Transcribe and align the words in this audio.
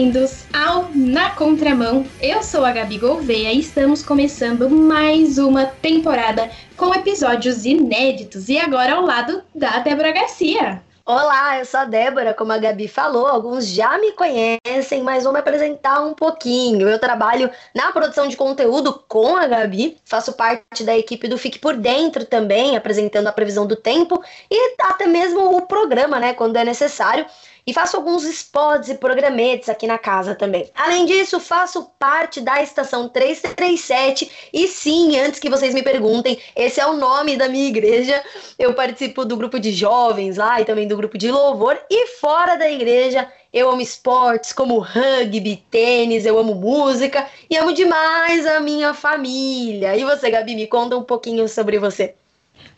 bem-vindos 0.00 0.46
ao 0.54 0.88
Na 0.94 1.28
Contramão. 1.34 2.06
Eu 2.22 2.42
sou 2.42 2.64
a 2.64 2.72
Gabi 2.72 2.96
Gouveia 2.96 3.52
e 3.52 3.60
estamos 3.60 4.02
começando 4.02 4.70
mais 4.70 5.36
uma 5.36 5.66
temporada 5.66 6.50
com 6.74 6.94
episódios 6.94 7.66
inéditos 7.66 8.48
e 8.48 8.58
agora 8.58 8.94
ao 8.94 9.02
lado 9.02 9.42
da 9.54 9.78
Débora 9.80 10.10
Garcia. 10.10 10.82
Olá, 11.04 11.58
eu 11.58 11.66
sou 11.66 11.80
a 11.80 11.84
Débora, 11.84 12.32
como 12.32 12.52
a 12.52 12.58
Gabi 12.58 12.88
falou, 12.88 13.26
alguns 13.26 13.66
já 13.66 13.98
me 13.98 14.12
conhecem, 14.12 15.02
mas 15.02 15.24
vou 15.24 15.32
me 15.34 15.40
apresentar 15.40 16.00
um 16.00 16.14
pouquinho. 16.14 16.88
Eu 16.88 16.98
trabalho 16.98 17.50
na 17.74 17.92
produção 17.92 18.26
de 18.26 18.36
conteúdo 18.36 19.04
com 19.06 19.36
a 19.36 19.46
Gabi, 19.46 19.98
faço 20.04 20.32
parte 20.32 20.82
da 20.82 20.96
equipe 20.96 21.28
do 21.28 21.36
Fique 21.36 21.58
por 21.58 21.76
Dentro 21.76 22.24
também, 22.24 22.74
apresentando 22.74 23.26
a 23.26 23.32
previsão 23.32 23.66
do 23.66 23.76
tempo 23.76 24.22
e 24.50 24.76
até 24.80 25.06
mesmo 25.06 25.56
o 25.56 25.66
programa, 25.66 26.18
né, 26.18 26.32
quando 26.32 26.56
é 26.56 26.64
necessário 26.64 27.26
e 27.66 27.72
faço 27.72 27.96
alguns 27.96 28.24
spots 28.24 28.88
e 28.88 28.94
programetes 28.94 29.68
aqui 29.68 29.86
na 29.86 29.98
casa 29.98 30.34
também. 30.34 30.70
Além 30.74 31.06
disso, 31.06 31.40
faço 31.40 31.90
parte 31.98 32.40
da 32.40 32.62
estação 32.62 33.08
337 33.08 34.50
e 34.52 34.68
sim, 34.68 35.18
antes 35.18 35.40
que 35.40 35.50
vocês 35.50 35.74
me 35.74 35.82
perguntem, 35.82 36.38
esse 36.54 36.80
é 36.80 36.86
o 36.86 36.96
nome 36.96 37.36
da 37.36 37.48
minha 37.48 37.68
igreja. 37.68 38.22
Eu 38.58 38.74
participo 38.74 39.24
do 39.24 39.36
grupo 39.36 39.58
de 39.58 39.72
jovens 39.72 40.36
lá 40.36 40.60
e 40.60 40.64
também 40.64 40.86
do 40.86 40.96
grupo 40.96 41.18
de 41.18 41.30
louvor 41.30 41.78
e 41.90 42.06
fora 42.18 42.56
da 42.56 42.70
igreja 42.70 43.30
eu 43.52 43.68
amo 43.68 43.80
esportes 43.80 44.52
como 44.52 44.78
rugby, 44.78 45.56
tênis, 45.70 46.24
eu 46.24 46.38
amo 46.38 46.54
música 46.54 47.26
e 47.48 47.56
amo 47.56 47.72
demais 47.72 48.46
a 48.46 48.60
minha 48.60 48.94
família. 48.94 49.96
E 49.96 50.04
você, 50.04 50.30
Gabi, 50.30 50.54
me 50.54 50.68
conta 50.68 50.96
um 50.96 51.02
pouquinho 51.02 51.48
sobre 51.48 51.76
você. 51.78 52.14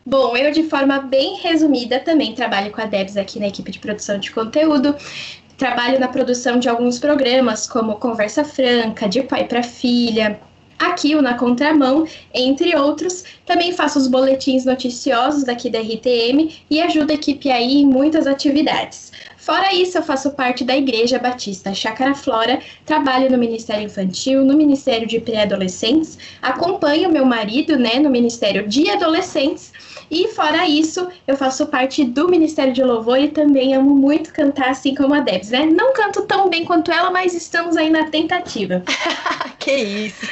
Bom, 0.04 0.36
eu 0.36 0.50
de 0.50 0.64
forma 0.64 0.98
bem 0.98 1.36
resumida 1.36 2.00
também 2.00 2.34
trabalho 2.34 2.72
com 2.72 2.80
a 2.80 2.86
Debs 2.86 3.16
aqui 3.16 3.38
na 3.38 3.46
equipe 3.46 3.70
de 3.70 3.78
produção 3.78 4.18
de 4.18 4.32
conteúdo. 4.32 4.96
Trabalho 5.56 6.00
na 6.00 6.08
produção 6.08 6.58
de 6.58 6.68
alguns 6.68 6.98
programas, 6.98 7.68
como 7.68 7.94
Conversa 7.96 8.42
Franca, 8.42 9.08
de 9.08 9.22
pai 9.22 9.44
para 9.44 9.62
filha, 9.62 10.40
aqui 10.76 11.14
o 11.14 11.22
Na 11.22 11.34
Contramão, 11.34 12.04
entre 12.34 12.74
outros. 12.74 13.22
Também 13.46 13.72
faço 13.72 13.96
os 13.96 14.08
boletins 14.08 14.64
noticiosos 14.64 15.44
daqui 15.44 15.70
da 15.70 15.78
RTM 15.78 16.52
e 16.68 16.80
ajudo 16.82 17.12
a 17.12 17.14
equipe 17.14 17.48
aí 17.48 17.82
em 17.82 17.86
muitas 17.86 18.26
atividades. 18.26 19.12
Fora 19.36 19.72
isso, 19.72 19.98
eu 19.98 20.02
faço 20.02 20.32
parte 20.32 20.64
da 20.64 20.76
Igreja 20.76 21.18
Batista 21.18 21.72
Chácara 21.74 22.14
Flora, 22.14 22.60
trabalho 22.84 23.30
no 23.30 23.38
Ministério 23.38 23.84
Infantil, 23.84 24.44
no 24.44 24.56
Ministério 24.56 25.06
de 25.06 25.20
Pré-Adolescentes, 25.20 26.18
acompanho 26.40 27.10
meu 27.10 27.24
marido 27.24 27.76
né, 27.76 28.00
no 28.00 28.10
Ministério 28.10 28.66
de 28.66 28.90
Adolescentes 28.90 29.72
e 30.12 30.28
fora 30.28 30.68
isso, 30.68 31.08
eu 31.26 31.38
faço 31.38 31.64
parte 31.68 32.04
do 32.04 32.28
Ministério 32.28 32.70
de 32.70 32.82
Louvor 32.82 33.18
e 33.18 33.28
também 33.28 33.74
amo 33.74 33.94
muito 33.94 34.30
cantar, 34.30 34.68
assim 34.68 34.94
como 34.94 35.14
a 35.14 35.20
Debs, 35.20 35.48
né? 35.48 35.64
Não 35.64 35.94
canto 35.94 36.26
tão 36.26 36.50
bem 36.50 36.66
quanto 36.66 36.92
ela, 36.92 37.10
mas 37.10 37.32
estamos 37.32 37.78
aí 37.78 37.88
na 37.88 38.10
tentativa. 38.10 38.82
que 39.58 39.72
isso! 39.74 40.26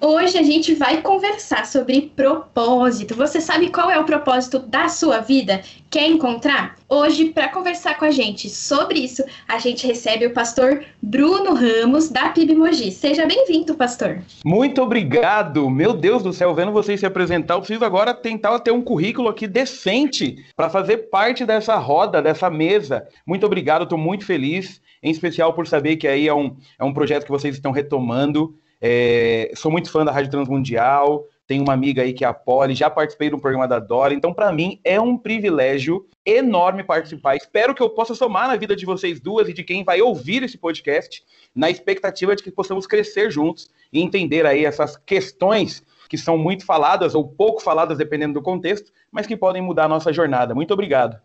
Hoje 0.00 0.38
a 0.38 0.44
gente 0.44 0.76
vai 0.76 1.02
conversar 1.02 1.66
sobre 1.66 2.12
propósito. 2.14 3.16
Você 3.16 3.40
sabe 3.40 3.70
qual 3.70 3.90
é 3.90 3.98
o 3.98 4.04
propósito 4.04 4.60
da 4.60 4.88
sua 4.88 5.18
vida? 5.18 5.60
Quer 5.90 6.06
encontrar? 6.06 6.76
Hoje, 6.88 7.32
para 7.32 7.48
conversar 7.48 7.98
com 7.98 8.04
a 8.04 8.12
gente 8.12 8.48
sobre 8.48 9.00
isso, 9.00 9.24
a 9.48 9.58
gente 9.58 9.84
recebe 9.84 10.24
o 10.24 10.32
pastor 10.32 10.84
Bruno 11.02 11.52
Ramos, 11.52 12.08
da 12.08 12.28
PIB 12.28 12.54
Mogi. 12.54 12.92
Seja 12.92 13.26
bem-vindo, 13.26 13.74
pastor. 13.74 14.22
Muito 14.44 14.80
obrigado. 14.80 15.68
Meu 15.68 15.92
Deus 15.92 16.22
do 16.22 16.32
céu, 16.32 16.54
vendo 16.54 16.70
vocês 16.70 17.00
se 17.00 17.06
apresentar, 17.06 17.54
eu 17.54 17.58
preciso 17.58 17.84
agora 17.84 18.14
tentar 18.14 18.56
ter 18.60 18.70
um 18.70 18.82
currículo 18.82 19.28
aqui 19.28 19.48
decente 19.48 20.46
para 20.54 20.70
fazer 20.70 21.08
parte 21.10 21.44
dessa 21.44 21.74
roda, 21.74 22.22
dessa 22.22 22.48
mesa. 22.48 23.08
Muito 23.26 23.44
obrigado, 23.44 23.82
estou 23.82 23.98
muito 23.98 24.24
feliz, 24.24 24.80
em 25.02 25.10
especial 25.10 25.54
por 25.54 25.66
saber 25.66 25.96
que 25.96 26.06
aí 26.06 26.28
é 26.28 26.34
um, 26.34 26.56
é 26.78 26.84
um 26.84 26.94
projeto 26.94 27.24
que 27.24 27.32
vocês 27.32 27.56
estão 27.56 27.72
retomando. 27.72 28.54
É, 28.80 29.50
sou 29.56 29.72
muito 29.72 29.90
fã 29.90 30.04
da 30.04 30.12
Rádio 30.12 30.30
Transmundial, 30.30 31.24
tenho 31.50 31.64
uma 31.64 31.72
amiga 31.72 32.02
aí 32.02 32.12
que 32.12 32.24
é 32.24 32.28
a 32.28 32.32
Poli, 32.32 32.76
já 32.76 32.88
participei 32.88 33.28
do 33.28 33.36
programa 33.36 33.66
da 33.66 33.80
Dora, 33.80 34.14
então 34.14 34.32
para 34.32 34.52
mim 34.52 34.80
é 34.84 35.00
um 35.00 35.18
privilégio 35.18 36.06
enorme 36.24 36.84
participar. 36.84 37.34
Espero 37.34 37.74
que 37.74 37.82
eu 37.82 37.90
possa 37.90 38.14
somar 38.14 38.46
na 38.46 38.54
vida 38.54 38.76
de 38.76 38.86
vocês 38.86 39.20
duas 39.20 39.48
e 39.48 39.52
de 39.52 39.64
quem 39.64 39.82
vai 39.82 40.00
ouvir 40.00 40.44
esse 40.44 40.56
podcast, 40.56 41.24
na 41.52 41.68
expectativa 41.68 42.36
de 42.36 42.42
que 42.44 42.52
possamos 42.52 42.86
crescer 42.86 43.32
juntos 43.32 43.68
e 43.92 44.00
entender 44.00 44.46
aí 44.46 44.64
essas 44.64 44.96
questões 44.96 45.84
que 46.08 46.16
são 46.16 46.38
muito 46.38 46.64
faladas 46.64 47.16
ou 47.16 47.26
pouco 47.26 47.60
faladas, 47.60 47.98
dependendo 47.98 48.34
do 48.34 48.42
contexto, 48.42 48.92
mas 49.10 49.26
que 49.26 49.36
podem 49.36 49.60
mudar 49.60 49.86
a 49.86 49.88
nossa 49.88 50.12
jornada. 50.12 50.54
Muito 50.54 50.72
obrigado. 50.72 51.20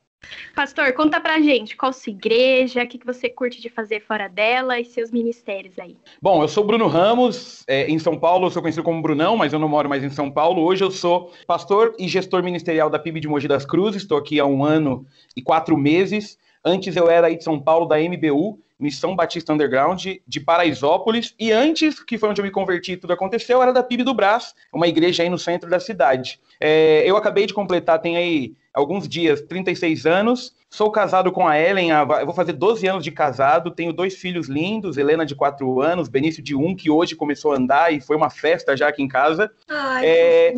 Pastor, 0.56 0.94
conta 0.94 1.20
pra 1.20 1.40
gente 1.40 1.76
qual 1.76 1.92
sua 1.92 2.12
igreja, 2.12 2.84
o 2.84 2.88
que, 2.88 2.98
que 2.98 3.06
você 3.06 3.30
curte 3.30 3.62
de 3.62 3.70
fazer 3.70 4.00
fora 4.02 4.28
dela 4.28 4.80
e 4.80 4.86
seus 4.86 5.12
ministérios 5.12 5.78
aí. 5.78 5.98
Bom, 6.22 6.42
eu 6.42 6.48
sou 6.48 6.64
Bruno 6.64 6.88
Ramos, 6.88 7.64
é, 7.68 7.88
em 7.88 8.00
São 8.00 8.18
Paulo 8.18 8.48
eu 8.48 8.52
sou 8.52 8.62
conhecido 8.62 8.84
como 8.84 9.02
Brunão, 9.02 9.36
mas 9.36 9.54
eu 9.54 9.60
não 9.60 9.68
moro 9.68 9.90
mais 9.90 10.04
em 10.04 10.10
São 10.10 10.32
Paulo. 10.32 10.64
Hoje 10.64 10.84
eu 10.84 10.92
sou 10.92 11.32
pastor 11.46 11.94
e 12.00 12.08
gestor 12.08 12.42
ministerial 12.42 12.90
da 12.90 12.98
PIB 12.98 13.20
de 13.20 13.28
Mogi 13.28 13.48
das 13.48 13.66
Cruzes, 13.66 14.04
estou 14.04 14.18
aqui 14.18 14.40
há 14.40 14.46
um 14.46 14.64
ano 14.64 15.06
e 15.36 15.42
quatro 15.42 15.78
meses. 15.78 16.38
Antes 16.64 16.96
eu 16.96 17.10
era 17.10 17.28
aí 17.28 17.38
de 17.38 17.44
São 17.44 17.60
Paulo, 17.60 17.86
da 17.86 17.98
MBU, 17.98 18.60
Missão 18.80 19.16
Batista 19.16 19.54
Underground, 19.54 20.06
de 20.28 20.40
Paraisópolis, 20.40 21.36
e 21.40 21.52
antes, 21.52 22.04
que 22.04 22.18
foi 22.18 22.30
onde 22.30 22.42
eu 22.42 22.46
me 22.46 22.52
converti 22.52 22.98
tudo 22.98 23.14
aconteceu, 23.14 23.62
era 23.62 23.72
da 23.72 23.84
PIB 23.84 24.04
do 24.04 24.14
Brás, 24.14 24.54
uma 24.74 24.88
igreja 24.88 25.24
aí 25.24 25.30
no 25.30 25.38
centro 25.38 25.70
da 25.70 25.80
cidade. 25.80 26.40
É, 26.60 27.04
eu 27.06 27.16
acabei 27.16 27.46
de 27.46 27.54
completar, 27.54 28.00
tem 28.00 28.18
aí 28.18 28.56
alguns 28.76 29.08
dias, 29.08 29.42
36 29.42 30.06
anos. 30.06 30.54
Sou 30.70 30.92
casado 30.92 31.32
com 31.32 31.48
a 31.48 31.58
Ellen, 31.58 31.92
eu 31.92 32.26
vou 32.26 32.34
fazer 32.34 32.52
12 32.52 32.86
anos 32.86 33.04
de 33.04 33.10
casado, 33.10 33.72
tenho 33.72 33.94
dois 33.94 34.16
filhos 34.16 34.50
lindos, 34.50 34.98
Helena 34.98 35.26
de 35.26 35.34
4 35.34 35.82
anos, 35.82 36.10
Benício 36.10 36.44
de 36.44 36.54
1, 36.54 36.76
que 36.76 36.92
hoje 36.92 37.16
começou 37.16 37.54
a 37.54 37.56
andar 37.56 37.94
e 37.94 38.02
foi 38.02 38.18
uma 38.18 38.30
festa 38.30 38.76
já 38.76 38.90
aqui 38.90 39.02
em 39.02 39.08
casa. 39.08 39.50
Ai, 39.70 40.06
é, 40.06 40.54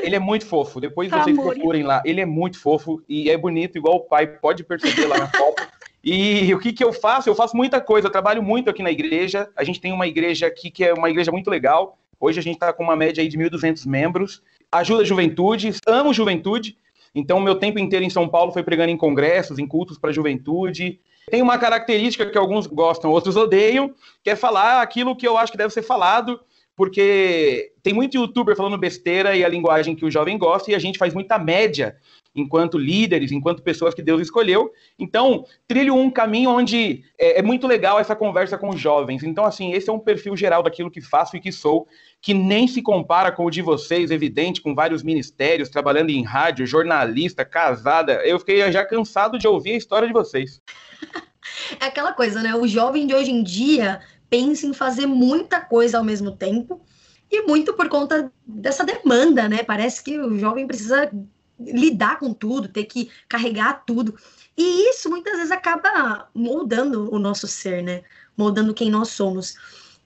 ele 0.00 0.14
é 0.14 0.20
muito 0.20 0.46
fofo, 0.46 0.80
depois 0.80 1.10
vocês 1.10 1.36
Amor. 1.36 1.54
procurem 1.54 1.82
lá. 1.82 2.00
Ele 2.04 2.20
é 2.20 2.26
muito 2.26 2.60
fofo 2.60 3.02
e 3.08 3.28
é 3.28 3.36
bonito, 3.36 3.76
igual 3.76 3.96
o 3.96 4.00
pai, 4.00 4.28
pode 4.28 4.62
perceber 4.62 5.06
lá 5.06 5.18
na 5.18 5.26
foto. 5.26 5.66
E 6.04 6.54
o 6.54 6.60
que, 6.60 6.72
que 6.72 6.84
eu 6.84 6.92
faço? 6.92 7.28
Eu 7.28 7.34
faço 7.34 7.56
muita 7.56 7.80
coisa, 7.80 8.06
eu 8.06 8.12
trabalho 8.12 8.42
muito 8.42 8.70
aqui 8.70 8.82
na 8.82 8.90
igreja. 8.92 9.50
A 9.56 9.64
gente 9.64 9.80
tem 9.80 9.92
uma 9.92 10.06
igreja 10.06 10.46
aqui 10.46 10.70
que 10.70 10.84
é 10.84 10.94
uma 10.94 11.10
igreja 11.10 11.32
muito 11.32 11.50
legal. 11.50 11.98
Hoje 12.20 12.38
a 12.38 12.42
gente 12.42 12.54
está 12.54 12.72
com 12.72 12.84
uma 12.84 12.94
média 12.94 13.20
aí 13.20 13.28
de 13.28 13.36
1.200 13.36 13.86
membros. 13.86 14.40
Ajuda 14.70 15.02
a 15.02 15.04
juventude, 15.04 15.74
amo 15.86 16.14
juventude. 16.14 16.76
Então, 17.18 17.40
meu 17.40 17.56
tempo 17.56 17.80
inteiro 17.80 18.04
em 18.04 18.10
São 18.10 18.28
Paulo 18.28 18.52
foi 18.52 18.62
pregando 18.62 18.92
em 18.92 18.96
congressos, 18.96 19.58
em 19.58 19.66
cultos 19.66 19.98
para 19.98 20.10
a 20.10 20.12
juventude. 20.12 21.00
Tem 21.28 21.42
uma 21.42 21.58
característica 21.58 22.24
que 22.24 22.38
alguns 22.38 22.68
gostam, 22.68 23.10
outros 23.10 23.36
odeiam, 23.36 23.92
que 24.22 24.30
é 24.30 24.36
falar 24.36 24.80
aquilo 24.80 25.16
que 25.16 25.26
eu 25.26 25.36
acho 25.36 25.50
que 25.50 25.58
deve 25.58 25.74
ser 25.74 25.82
falado, 25.82 26.38
porque 26.78 27.72
tem 27.82 27.92
muito 27.92 28.16
youtuber 28.16 28.54
falando 28.54 28.78
besteira 28.78 29.36
e 29.36 29.44
a 29.44 29.48
linguagem 29.48 29.96
que 29.96 30.04
o 30.04 30.10
jovem 30.10 30.38
gosta, 30.38 30.70
e 30.70 30.76
a 30.76 30.78
gente 30.78 30.96
faz 30.96 31.12
muita 31.12 31.36
média 31.36 31.96
enquanto 32.36 32.78
líderes, 32.78 33.32
enquanto 33.32 33.64
pessoas 33.64 33.94
que 33.94 34.00
Deus 34.00 34.22
escolheu. 34.22 34.70
Então, 34.96 35.44
trilho 35.66 35.96
um 35.96 36.08
caminho 36.08 36.50
onde 36.50 37.02
é, 37.18 37.40
é, 37.40 37.42
muito 37.42 37.66
legal 37.66 37.98
essa 37.98 38.14
conversa 38.14 38.56
com 38.56 38.68
os 38.68 38.78
jovens. 38.78 39.24
Então, 39.24 39.44
assim, 39.44 39.72
esse 39.72 39.90
é 39.90 39.92
um 39.92 39.98
perfil 39.98 40.36
geral 40.36 40.62
daquilo 40.62 40.88
que 40.88 41.00
faço 41.00 41.36
e 41.36 41.40
que 41.40 41.50
sou, 41.50 41.88
que 42.22 42.32
nem 42.32 42.68
se 42.68 42.80
compara 42.80 43.32
com 43.32 43.44
o 43.44 43.50
de 43.50 43.60
vocês, 43.60 44.12
evidente, 44.12 44.60
com 44.60 44.72
vários 44.72 45.02
ministérios, 45.02 45.68
trabalhando 45.68 46.10
em 46.10 46.22
rádio, 46.22 46.64
jornalista, 46.64 47.44
casada. 47.44 48.22
Eu 48.24 48.38
fiquei 48.38 48.70
já 48.70 48.84
cansado 48.84 49.36
de 49.36 49.48
ouvir 49.48 49.72
a 49.72 49.78
história 49.78 50.06
de 50.06 50.14
vocês. 50.14 50.62
É 51.80 51.86
aquela 51.86 52.12
coisa, 52.12 52.42
né? 52.42 52.54
O 52.54 52.66
jovem 52.66 53.06
de 53.06 53.14
hoje 53.14 53.30
em 53.30 53.42
dia 53.42 54.00
pensa 54.28 54.66
em 54.66 54.72
fazer 54.72 55.06
muita 55.06 55.60
coisa 55.60 55.98
ao 55.98 56.04
mesmo 56.04 56.32
tempo. 56.32 56.80
E 57.30 57.42
muito 57.42 57.74
por 57.74 57.88
conta 57.88 58.32
dessa 58.46 58.84
demanda, 58.84 59.48
né? 59.48 59.62
Parece 59.62 60.02
que 60.02 60.18
o 60.18 60.38
jovem 60.38 60.66
precisa 60.66 61.10
lidar 61.60 62.18
com 62.18 62.32
tudo, 62.32 62.68
ter 62.68 62.84
que 62.84 63.10
carregar 63.28 63.84
tudo. 63.84 64.16
E 64.56 64.88
isso 64.90 65.10
muitas 65.10 65.36
vezes 65.36 65.50
acaba 65.50 66.28
moldando 66.34 67.12
o 67.14 67.18
nosso 67.18 67.46
ser, 67.46 67.82
né? 67.82 68.02
Moldando 68.36 68.72
quem 68.72 68.90
nós 68.90 69.08
somos. 69.08 69.56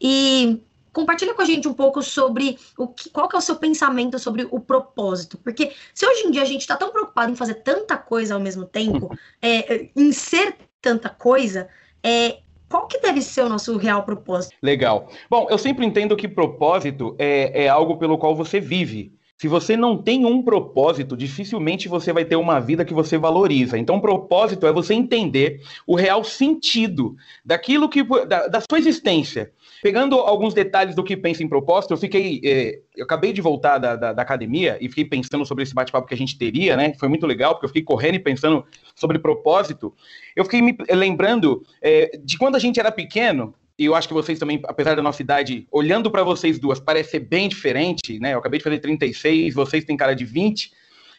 E 0.01 0.61
compartilha 0.93 1.35
com 1.35 1.43
a 1.43 1.45
gente 1.45 1.67
um 1.67 1.73
pouco 1.73 2.03
sobre 2.03 2.59
o 2.77 2.89
que, 2.89 3.09
qual 3.11 3.29
que 3.29 3.37
é 3.37 3.39
o 3.39 3.43
seu 3.43 3.57
pensamento 3.57 4.19
sobre 4.19 4.47
o 4.51 4.61
propósito. 4.61 5.39
Porque 5.39 5.73
se 5.95 6.07
hoje 6.07 6.27
em 6.27 6.31
dia 6.31 6.43
a 6.43 6.47
gente 6.47 6.61
está 6.63 6.77
tão 6.77 6.91
preocupado 6.91 7.33
em 7.33 7.37
fazer 7.37 7.55
tanta 7.55 7.97
coisa 7.97 8.35
ao 8.35 8.41
mesmo 8.41 8.65
tempo, 8.65 9.17
é, 9.41 9.89
em 9.97 10.13
ser 10.13 10.57
tanta 10.81 11.09
coisa, 11.09 11.69
é, 12.03 12.41
qual 12.73 12.87
que 12.87 12.99
deve 12.99 13.21
ser 13.21 13.43
o 13.43 13.51
nosso 13.51 13.77
real 13.77 14.03
propósito? 14.03 14.57
Legal. 14.63 15.07
Bom, 15.29 15.47
eu 15.51 15.59
sempre 15.59 15.85
entendo 15.85 16.17
que 16.17 16.27
propósito 16.27 17.15
é, 17.19 17.65
é 17.65 17.69
algo 17.69 17.99
pelo 17.99 18.17
qual 18.17 18.35
você 18.35 18.59
vive. 18.59 19.13
Se 19.37 19.47
você 19.47 19.77
não 19.77 20.01
tem 20.01 20.25
um 20.25 20.43
propósito, 20.43 21.15
dificilmente 21.15 21.87
você 21.87 22.15
vai 22.15 22.25
ter 22.25 22.37
uma 22.37 22.61
vida 22.61 22.83
que 22.83 22.95
você 22.95 23.19
valoriza. 23.19 23.77
Então, 23.77 24.01
propósito 24.01 24.67
é 24.67 24.73
você 24.73 24.95
entender 24.95 25.61
o 25.87 25.95
real 25.95 26.25
sentido 26.25 27.15
daquilo 27.45 27.91
que 27.91 28.03
da, 28.25 28.47
da 28.47 28.61
sua 28.61 28.79
existência. 28.79 29.53
Pegando 29.82 30.14
alguns 30.14 30.55
detalhes 30.55 30.94
do 30.94 31.02
que 31.02 31.17
pensa 31.17 31.43
em 31.43 31.49
propósito, 31.49 31.93
eu 31.93 31.96
fiquei. 31.96 32.40
Eh, 32.44 32.82
eu 32.96 33.05
acabei 33.05 33.32
de 33.32 33.40
voltar 33.40 33.79
da, 33.79 33.96
da, 33.96 34.12
da, 34.12 34.23
academia 34.23 34.79
e 34.81 34.88
fiquei 34.88 35.05
pensando 35.05 35.44
sobre 35.44 35.64
esse 35.64 35.75
bate-papo 35.75 36.06
que 36.06 36.14
a 36.14 36.17
gente 36.17 36.38
teria, 36.38 36.76
né? 36.76 36.94
Foi 37.00 37.08
muito 37.08 37.26
legal, 37.26 37.55
porque 37.55 37.64
eu 37.64 37.69
fiquei 37.69 37.82
correndo 37.82 38.14
e 38.14 38.20
pensando 38.20 38.64
sobre 38.94 39.19
propósito. 39.19 39.93
Eu 40.37 40.44
fiquei 40.44 40.62
me 40.62 40.76
lembrando 40.88 41.67
eh, 41.82 42.12
de 42.23 42.38
quando 42.38 42.55
a 42.55 42.61
gente 42.61 42.79
era 42.79 42.93
pequeno, 42.93 43.56
e 43.76 43.87
eu 43.87 43.96
acho 43.96 44.06
que 44.06 44.14
vocês 44.14 44.38
também, 44.38 44.61
apesar 44.69 44.94
da 44.94 45.02
nossa 45.02 45.20
idade, 45.20 45.67
olhando 45.69 46.12
para 46.12 46.23
vocês 46.23 46.61
duas, 46.61 46.79
parece 46.79 47.11
ser 47.11 47.20
bem 47.20 47.49
diferente, 47.49 48.20
né? 48.20 48.34
Eu 48.34 48.38
acabei 48.38 48.58
de 48.58 48.64
fazer 48.64 48.79
36, 48.79 49.52
vocês 49.52 49.84
têm 49.84 49.96
cara 49.96 50.14
de 50.14 50.25
20, 50.25 50.70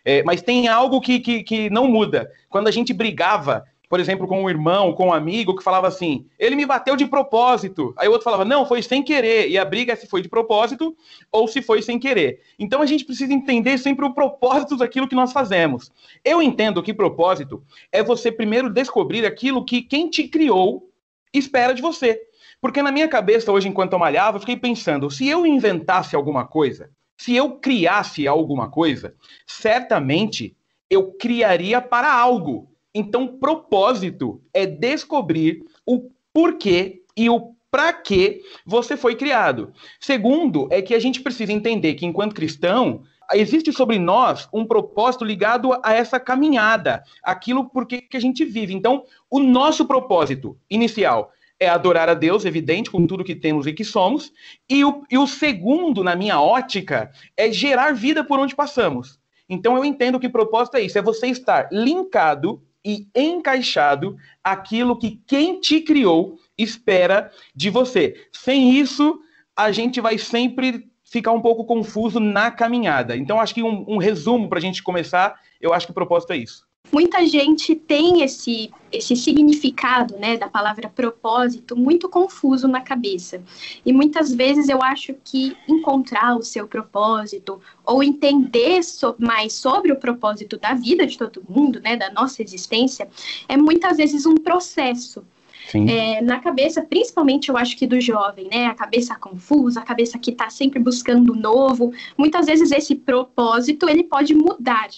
é, 0.05 0.23
mas 0.23 0.41
tem 0.41 0.69
algo 0.69 1.01
que, 1.01 1.19
que, 1.19 1.43
que 1.43 1.69
não 1.69 1.85
muda. 1.89 2.31
Quando 2.49 2.69
a 2.69 2.71
gente 2.71 2.93
brigava, 2.93 3.65
por 3.93 3.99
exemplo, 3.99 4.27
com 4.27 4.41
um 4.41 4.49
irmão, 4.49 4.91
com 4.91 5.09
um 5.09 5.13
amigo, 5.13 5.55
que 5.55 5.63
falava 5.63 5.87
assim: 5.87 6.25
ele 6.39 6.55
me 6.55 6.65
bateu 6.65 6.95
de 6.95 7.05
propósito. 7.05 7.93
Aí 7.95 8.07
o 8.07 8.11
outro 8.11 8.23
falava: 8.23 8.43
não, 8.43 8.65
foi 8.65 8.81
sem 8.81 9.03
querer. 9.03 9.51
E 9.51 9.55
a 9.55 9.63
briga 9.63 9.93
é 9.93 9.95
se 9.95 10.07
foi 10.07 10.19
de 10.19 10.27
propósito 10.27 10.97
ou 11.31 11.47
se 11.47 11.61
foi 11.61 11.79
sem 11.83 11.99
querer. 11.99 12.41
Então 12.57 12.81
a 12.81 12.87
gente 12.87 13.05
precisa 13.05 13.31
entender 13.31 13.77
sempre 13.77 14.03
o 14.03 14.11
propósito 14.11 14.77
daquilo 14.77 15.07
que 15.07 15.13
nós 15.13 15.31
fazemos. 15.31 15.91
Eu 16.25 16.41
entendo 16.41 16.81
que 16.81 16.91
propósito 16.91 17.63
é 17.91 18.01
você 18.01 18.31
primeiro 18.31 18.67
descobrir 18.67 19.27
aquilo 19.27 19.63
que 19.63 19.83
quem 19.83 20.09
te 20.09 20.27
criou 20.27 20.89
espera 21.31 21.71
de 21.71 21.81
você. 21.83 22.19
Porque 22.59 22.81
na 22.81 22.91
minha 22.91 23.07
cabeça, 23.07 23.51
hoje, 23.51 23.67
enquanto 23.67 23.93
eu 23.93 23.99
malhava, 23.99 24.37
eu 24.37 24.41
fiquei 24.41 24.57
pensando: 24.57 25.11
se 25.11 25.27
eu 25.27 25.45
inventasse 25.45 26.15
alguma 26.15 26.47
coisa, 26.47 26.89
se 27.15 27.35
eu 27.35 27.59
criasse 27.59 28.27
alguma 28.27 28.71
coisa, 28.71 29.13
certamente 29.45 30.57
eu 30.89 31.11
criaria 31.11 31.79
para 31.79 32.11
algo. 32.11 32.72
Então, 32.93 33.27
propósito 33.27 34.41
é 34.53 34.65
descobrir 34.65 35.65
o 35.85 36.11
porquê 36.31 37.03
e 37.17 37.29
o 37.29 37.53
para 37.71 37.91
que 37.91 38.41
você 38.63 38.95
foi 38.95 39.15
criado. 39.15 39.73
Segundo, 39.99 40.67
é 40.69 40.79
que 40.79 40.93
a 40.93 40.99
gente 40.99 41.21
precisa 41.21 41.51
entender 41.51 41.95
que, 41.95 42.05
enquanto 42.05 42.35
cristão, 42.35 43.01
existe 43.33 43.73
sobre 43.73 43.97
nós 43.97 44.47
um 44.53 44.63
propósito 44.63 45.25
ligado 45.25 45.71
a 45.83 45.91
essa 45.91 46.19
caminhada, 46.19 47.03
aquilo 47.23 47.67
por 47.67 47.87
que 47.87 48.05
a 48.13 48.19
gente 48.19 48.45
vive. 48.45 48.75
Então, 48.75 49.03
o 49.27 49.39
nosso 49.39 49.85
propósito 49.85 50.55
inicial 50.69 51.31
é 51.59 51.67
adorar 51.67 52.09
a 52.09 52.13
Deus, 52.13 52.45
evidente, 52.45 52.91
com 52.91 53.07
tudo 53.07 53.23
que 53.23 53.35
temos 53.35 53.65
e 53.65 53.73
que 53.73 53.83
somos. 53.83 54.31
E 54.69 54.85
o, 54.85 55.03
e 55.09 55.17
o 55.17 55.25
segundo, 55.25 56.03
na 56.03 56.15
minha 56.15 56.39
ótica, 56.39 57.11
é 57.35 57.51
gerar 57.51 57.95
vida 57.95 58.23
por 58.23 58.37
onde 58.37 58.55
passamos. 58.55 59.19
Então, 59.49 59.75
eu 59.75 59.83
entendo 59.83 60.19
que 60.19 60.29
propósito 60.29 60.77
é 60.77 60.81
isso: 60.81 60.99
é 60.99 61.01
você 61.01 61.27
estar 61.27 61.69
linkado 61.71 62.61
e 62.85 63.07
encaixado 63.15 64.17
aquilo 64.43 64.97
que 64.97 65.21
quem 65.25 65.59
te 65.59 65.81
criou 65.81 66.37
espera 66.57 67.31
de 67.55 67.69
você. 67.69 68.27
Sem 68.31 68.77
isso, 68.77 69.19
a 69.55 69.71
gente 69.71 70.01
vai 70.01 70.17
sempre 70.17 70.89
ficar 71.03 71.31
um 71.31 71.41
pouco 71.41 71.65
confuso 71.65 72.19
na 72.19 72.51
caminhada. 72.51 73.15
Então, 73.15 73.39
acho 73.39 73.53
que 73.53 73.63
um, 73.63 73.85
um 73.87 73.97
resumo 73.97 74.49
para 74.49 74.57
a 74.57 74.61
gente 74.61 74.83
começar, 74.83 75.39
eu 75.61 75.73
acho 75.73 75.85
que 75.85 75.91
o 75.91 75.95
propósito 75.95 76.33
é 76.33 76.37
isso 76.37 76.65
muita 76.91 77.25
gente 77.25 77.75
tem 77.75 78.21
esse, 78.21 78.71
esse 78.91 79.15
significado 79.15 80.15
né, 80.17 80.37
da 80.37 80.47
palavra 80.47 80.87
propósito 80.87 81.75
muito 81.75 82.07
confuso 82.07 82.67
na 82.67 82.81
cabeça. 82.81 83.41
E 83.83 83.91
muitas 83.91 84.31
vezes 84.31 84.69
eu 84.69 84.81
acho 84.81 85.15
que 85.23 85.57
encontrar 85.67 86.37
o 86.37 86.43
seu 86.43 86.67
propósito 86.67 87.59
ou 87.83 88.03
entender 88.03 88.83
so, 88.83 89.15
mais 89.17 89.53
sobre 89.53 89.91
o 89.91 89.95
propósito 89.95 90.57
da 90.57 90.73
vida 90.73 91.07
de 91.07 91.17
todo 91.17 91.43
mundo, 91.49 91.79
né, 91.81 91.95
da 91.95 92.11
nossa 92.11 92.43
existência, 92.43 93.07
é 93.47 93.57
muitas 93.57 93.97
vezes 93.97 94.25
um 94.25 94.35
processo. 94.35 95.25
É, 95.73 96.21
na 96.21 96.39
cabeça, 96.39 96.81
principalmente 96.81 97.49
eu 97.49 97.57
acho 97.57 97.77
que 97.77 97.87
do 97.87 97.99
jovem, 97.99 98.47
né? 98.51 98.65
A 98.65 98.75
cabeça 98.75 99.15
confusa, 99.15 99.79
a 99.79 99.83
cabeça 99.83 100.19
que 100.19 100.29
está 100.29 100.49
sempre 100.49 100.77
buscando 100.77 101.33
novo. 101.33 101.93
Muitas 102.17 102.45
vezes 102.45 102.69
esse 102.71 102.93
propósito 102.95 103.89
ele 103.89 104.03
pode 104.03 104.35
mudar. 104.35 104.89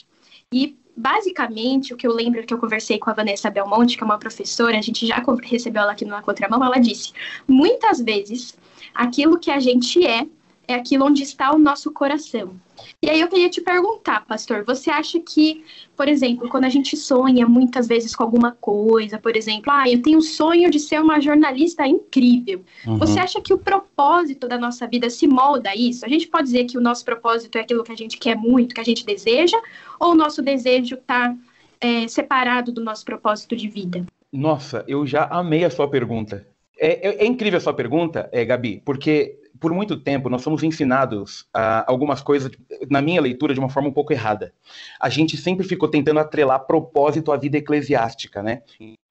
E 0.51 0.75
basicamente, 0.95 1.93
o 1.93 1.97
que 1.97 2.07
eu 2.07 2.13
lembro 2.13 2.45
que 2.45 2.53
eu 2.53 2.57
conversei 2.57 2.97
com 2.97 3.09
a 3.09 3.13
Vanessa 3.13 3.49
Belmonte, 3.49 3.97
que 3.97 4.03
é 4.03 4.05
uma 4.05 4.17
professora, 4.17 4.77
a 4.77 4.81
gente 4.81 5.05
já 5.05 5.23
recebeu 5.43 5.81
ela 5.81 5.91
aqui 5.91 6.05
na 6.05 6.21
contramão, 6.21 6.63
ela 6.63 6.77
disse: 6.77 7.11
muitas 7.47 7.99
vezes 8.01 8.57
aquilo 8.93 9.39
que 9.39 9.51
a 9.51 9.59
gente 9.59 10.05
é 10.05 10.25
é 10.67 10.73
aquilo 10.73 11.05
onde 11.05 11.23
está 11.23 11.53
o 11.53 11.59
nosso 11.59 11.91
coração. 11.91 12.55
E 13.01 13.09
aí 13.09 13.21
eu 13.21 13.27
queria 13.27 13.49
te 13.49 13.61
perguntar, 13.61 14.25
pastor, 14.25 14.63
você 14.65 14.89
acha 14.89 15.19
que, 15.19 15.63
por 15.95 16.07
exemplo, 16.07 16.49
quando 16.49 16.65
a 16.65 16.69
gente 16.69 16.97
sonha 16.97 17.47
muitas 17.47 17.87
vezes 17.87 18.15
com 18.15 18.23
alguma 18.23 18.51
coisa, 18.51 19.17
por 19.17 19.35
exemplo, 19.35 19.71
ah, 19.71 19.89
eu 19.89 20.01
tenho 20.01 20.19
o 20.19 20.21
sonho 20.21 20.69
de 20.69 20.79
ser 20.79 21.01
uma 21.01 21.19
jornalista 21.19 21.87
incrível. 21.87 22.63
Uhum. 22.85 22.97
Você 22.97 23.19
acha 23.19 23.41
que 23.41 23.53
o 23.53 23.57
propósito 23.57 24.47
da 24.47 24.57
nossa 24.57 24.87
vida 24.87 25.09
se 25.09 25.27
molda 25.27 25.69
a 25.69 25.75
isso? 25.75 26.05
A 26.05 26.09
gente 26.09 26.27
pode 26.27 26.45
dizer 26.45 26.65
que 26.65 26.77
o 26.77 26.81
nosso 26.81 27.05
propósito 27.05 27.57
é 27.57 27.61
aquilo 27.61 27.83
que 27.83 27.91
a 27.91 27.97
gente 27.97 28.17
quer 28.17 28.35
muito, 28.35 28.75
que 28.75 28.81
a 28.81 28.85
gente 28.85 29.05
deseja, 29.05 29.57
ou 29.99 30.11
o 30.11 30.15
nosso 30.15 30.41
desejo 30.41 30.95
está 30.95 31.35
é, 31.79 32.07
separado 32.07 32.71
do 32.71 32.83
nosso 32.83 33.05
propósito 33.05 33.55
de 33.55 33.67
vida? 33.67 34.05
Nossa, 34.31 34.83
eu 34.87 35.05
já 35.05 35.25
amei 35.25 35.63
a 35.63 35.69
sua 35.69 35.87
pergunta. 35.87 36.45
É, 36.77 37.07
é, 37.07 37.23
é 37.23 37.25
incrível 37.25 37.57
a 37.57 37.61
sua 37.61 37.73
pergunta, 37.73 38.29
é, 38.31 38.43
Gabi, 38.43 38.81
porque 38.83 39.39
por 39.59 39.73
muito 39.73 39.97
tempo, 39.97 40.29
nós 40.29 40.41
somos 40.41 40.63
ensinados 40.63 41.47
a 41.53 41.89
algumas 41.89 42.21
coisas, 42.21 42.51
na 42.89 43.01
minha 43.01 43.21
leitura, 43.21 43.53
de 43.53 43.59
uma 43.59 43.69
forma 43.69 43.89
um 43.89 43.93
pouco 43.93 44.13
errada. 44.13 44.53
A 44.99 45.09
gente 45.09 45.37
sempre 45.37 45.65
ficou 45.65 45.89
tentando 45.89 46.19
atrelar 46.19 46.65
propósito 46.65 47.31
à 47.31 47.37
vida 47.37 47.57
eclesiástica, 47.57 48.43
né? 48.43 48.63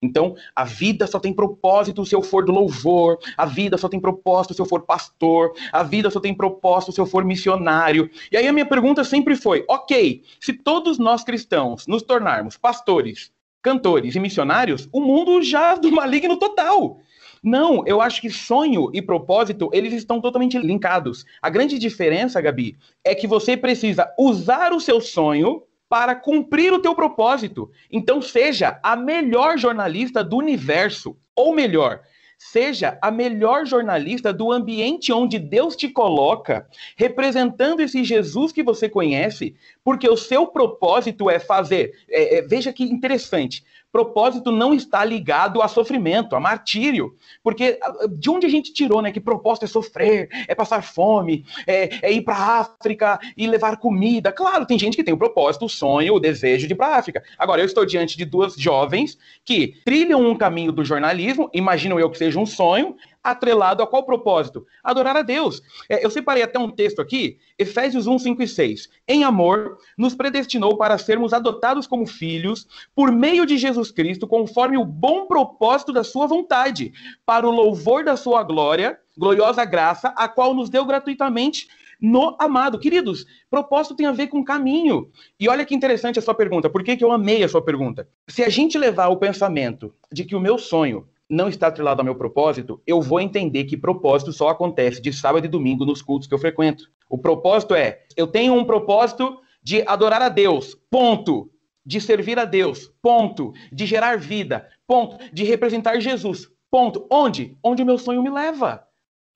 Então, 0.02 0.36
a 0.54 0.64
vida 0.64 1.06
só 1.06 1.18
tem 1.18 1.32
propósito 1.32 2.04
se 2.04 2.14
eu 2.14 2.22
for 2.22 2.44
do 2.44 2.52
louvor, 2.52 3.18
a 3.36 3.46
vida 3.46 3.78
só 3.78 3.88
tem 3.88 3.98
propósito 3.98 4.54
se 4.54 4.60
eu 4.60 4.66
for 4.66 4.82
pastor, 4.82 5.52
a 5.72 5.82
vida 5.82 6.10
só 6.10 6.20
tem 6.20 6.34
propósito 6.34 6.92
se 6.92 7.00
eu 7.00 7.06
for 7.06 7.24
missionário. 7.24 8.10
E 8.30 8.36
aí 8.36 8.46
a 8.46 8.52
minha 8.52 8.66
pergunta 8.66 9.02
sempre 9.02 9.34
foi: 9.34 9.64
ok, 9.68 10.22
se 10.40 10.52
todos 10.52 10.98
nós 10.98 11.24
cristãos 11.24 11.86
nos 11.86 12.02
tornarmos 12.02 12.58
pastores, 12.58 13.32
cantores 13.62 14.14
e 14.14 14.20
missionários, 14.20 14.86
o 14.92 15.00
mundo 15.00 15.42
já 15.42 15.74
do 15.74 15.90
maligno 15.90 16.38
total. 16.38 17.00
Não, 17.44 17.86
eu 17.86 18.00
acho 18.00 18.22
que 18.22 18.30
sonho 18.30 18.90
e 18.94 19.02
propósito, 19.02 19.68
eles 19.70 19.92
estão 19.92 20.18
totalmente 20.18 20.58
linkados. 20.58 21.26
A 21.42 21.50
grande 21.50 21.78
diferença, 21.78 22.40
Gabi, 22.40 22.74
é 23.04 23.14
que 23.14 23.26
você 23.26 23.54
precisa 23.54 24.10
usar 24.18 24.72
o 24.72 24.80
seu 24.80 24.98
sonho 24.98 25.62
para 25.86 26.14
cumprir 26.14 26.72
o 26.72 26.78
teu 26.78 26.94
propósito. 26.94 27.70
Então 27.92 28.22
seja 28.22 28.80
a 28.82 28.96
melhor 28.96 29.58
jornalista 29.58 30.24
do 30.24 30.38
universo, 30.38 31.18
ou 31.36 31.54
melhor, 31.54 32.00
seja 32.38 32.98
a 33.02 33.10
melhor 33.10 33.66
jornalista 33.66 34.32
do 34.32 34.50
ambiente 34.50 35.12
onde 35.12 35.38
Deus 35.38 35.76
te 35.76 35.90
coloca, 35.90 36.66
representando 36.96 37.80
esse 37.80 38.04
Jesus 38.04 38.52
que 38.52 38.62
você 38.62 38.88
conhece, 38.88 39.54
porque 39.84 40.08
o 40.08 40.16
seu 40.16 40.46
propósito 40.46 41.28
é 41.28 41.38
fazer. 41.38 41.92
É, 42.08 42.38
é, 42.38 42.42
veja 42.42 42.72
que 42.72 42.84
interessante 42.84 43.62
propósito 43.94 44.50
não 44.50 44.74
está 44.74 45.04
ligado 45.04 45.62
a 45.62 45.68
sofrimento, 45.68 46.34
a 46.34 46.40
martírio. 46.40 47.14
Porque 47.44 47.78
ah, 47.80 48.08
de 48.10 48.28
onde 48.28 48.44
a 48.44 48.50
gente 48.50 48.72
tirou, 48.72 49.00
né? 49.00 49.12
Que 49.12 49.20
propósito 49.20 49.66
é 49.66 49.68
sofrer, 49.68 50.28
é 50.48 50.54
passar 50.54 50.82
fome, 50.82 51.46
é, 51.64 52.08
é 52.08 52.12
ir 52.12 52.22
para 52.22 52.34
a 52.34 52.58
África 52.58 53.20
e 53.36 53.46
levar 53.46 53.76
comida. 53.76 54.32
Claro, 54.32 54.66
tem 54.66 54.76
gente 54.76 54.96
que 54.96 55.04
tem 55.04 55.14
o 55.14 55.16
propósito, 55.16 55.66
o 55.66 55.68
sonho, 55.68 56.14
o 56.14 56.18
desejo 56.18 56.66
de 56.66 56.72
ir 56.72 56.76
para 56.76 56.88
a 56.88 56.98
África. 56.98 57.22
Agora, 57.38 57.62
eu 57.62 57.66
estou 57.66 57.86
diante 57.86 58.16
de 58.16 58.24
duas 58.24 58.56
jovens 58.56 59.16
que 59.44 59.76
trilham 59.84 60.28
um 60.28 60.34
caminho 60.34 60.72
do 60.72 60.84
jornalismo, 60.84 61.48
imagino 61.54 62.00
eu 62.00 62.10
que 62.10 62.18
seja 62.18 62.40
um 62.40 62.46
sonho, 62.46 62.96
atrelado 63.24 63.82
a 63.82 63.86
qual 63.86 64.04
propósito? 64.04 64.66
Adorar 64.82 65.16
a 65.16 65.22
Deus. 65.22 65.62
É, 65.88 66.04
eu 66.04 66.10
separei 66.10 66.42
até 66.42 66.58
um 66.58 66.70
texto 66.70 67.00
aqui, 67.00 67.38
Efésios 67.58 68.06
1, 68.06 68.18
5 68.18 68.42
e 68.42 68.48
6. 68.48 68.90
Em 69.08 69.24
amor, 69.24 69.78
nos 69.96 70.14
predestinou 70.14 70.76
para 70.76 70.98
sermos 70.98 71.32
adotados 71.32 71.86
como 71.86 72.06
filhos 72.06 72.68
por 72.94 73.10
meio 73.10 73.46
de 73.46 73.56
Jesus 73.56 73.90
Cristo, 73.90 74.28
conforme 74.28 74.76
o 74.76 74.84
bom 74.84 75.26
propósito 75.26 75.92
da 75.92 76.04
sua 76.04 76.26
vontade, 76.26 76.92
para 77.24 77.48
o 77.48 77.50
louvor 77.50 78.04
da 78.04 78.16
sua 78.16 78.42
glória, 78.42 78.98
gloriosa 79.16 79.64
graça, 79.64 80.08
a 80.08 80.28
qual 80.28 80.52
nos 80.52 80.68
deu 80.68 80.84
gratuitamente 80.84 81.66
no 82.00 82.36
amado. 82.38 82.78
Queridos, 82.78 83.24
propósito 83.50 83.96
tem 83.96 84.06
a 84.06 84.12
ver 84.12 84.26
com 84.26 84.44
caminho. 84.44 85.10
E 85.40 85.48
olha 85.48 85.64
que 85.64 85.74
interessante 85.74 86.18
a 86.18 86.22
sua 86.22 86.34
pergunta. 86.34 86.68
Por 86.68 86.84
que, 86.84 86.96
que 86.96 87.04
eu 87.04 87.10
amei 87.10 87.42
a 87.42 87.48
sua 87.48 87.62
pergunta? 87.62 88.06
Se 88.28 88.42
a 88.44 88.48
gente 88.48 88.76
levar 88.76 89.08
o 89.08 89.16
pensamento 89.16 89.94
de 90.12 90.24
que 90.24 90.36
o 90.36 90.40
meu 90.40 90.58
sonho 90.58 91.08
não 91.34 91.48
está 91.48 91.66
atrelado 91.66 92.00
ao 92.00 92.04
meu 92.04 92.14
propósito, 92.14 92.80
eu 92.86 93.02
vou 93.02 93.20
entender 93.20 93.64
que 93.64 93.76
propósito 93.76 94.32
só 94.32 94.48
acontece 94.48 95.02
de 95.02 95.12
sábado 95.12 95.44
e 95.44 95.48
domingo 95.48 95.84
nos 95.84 96.00
cultos 96.00 96.28
que 96.28 96.34
eu 96.34 96.38
frequento. 96.38 96.88
O 97.10 97.18
propósito 97.18 97.74
é, 97.74 98.02
eu 98.16 98.26
tenho 98.26 98.54
um 98.54 98.64
propósito 98.64 99.38
de 99.62 99.82
adorar 99.86 100.22
a 100.22 100.28
Deus, 100.28 100.76
ponto. 100.90 101.50
De 101.84 102.00
servir 102.00 102.38
a 102.38 102.44
Deus, 102.44 102.90
ponto. 103.02 103.52
De 103.72 103.84
gerar 103.84 104.16
vida, 104.16 104.68
ponto. 104.86 105.18
De 105.32 105.44
representar 105.44 106.00
Jesus, 106.00 106.48
ponto. 106.70 107.06
Onde? 107.10 107.58
Onde 107.62 107.82
o 107.82 107.86
meu 107.86 107.98
sonho 107.98 108.22
me 108.22 108.30
leva. 108.30 108.86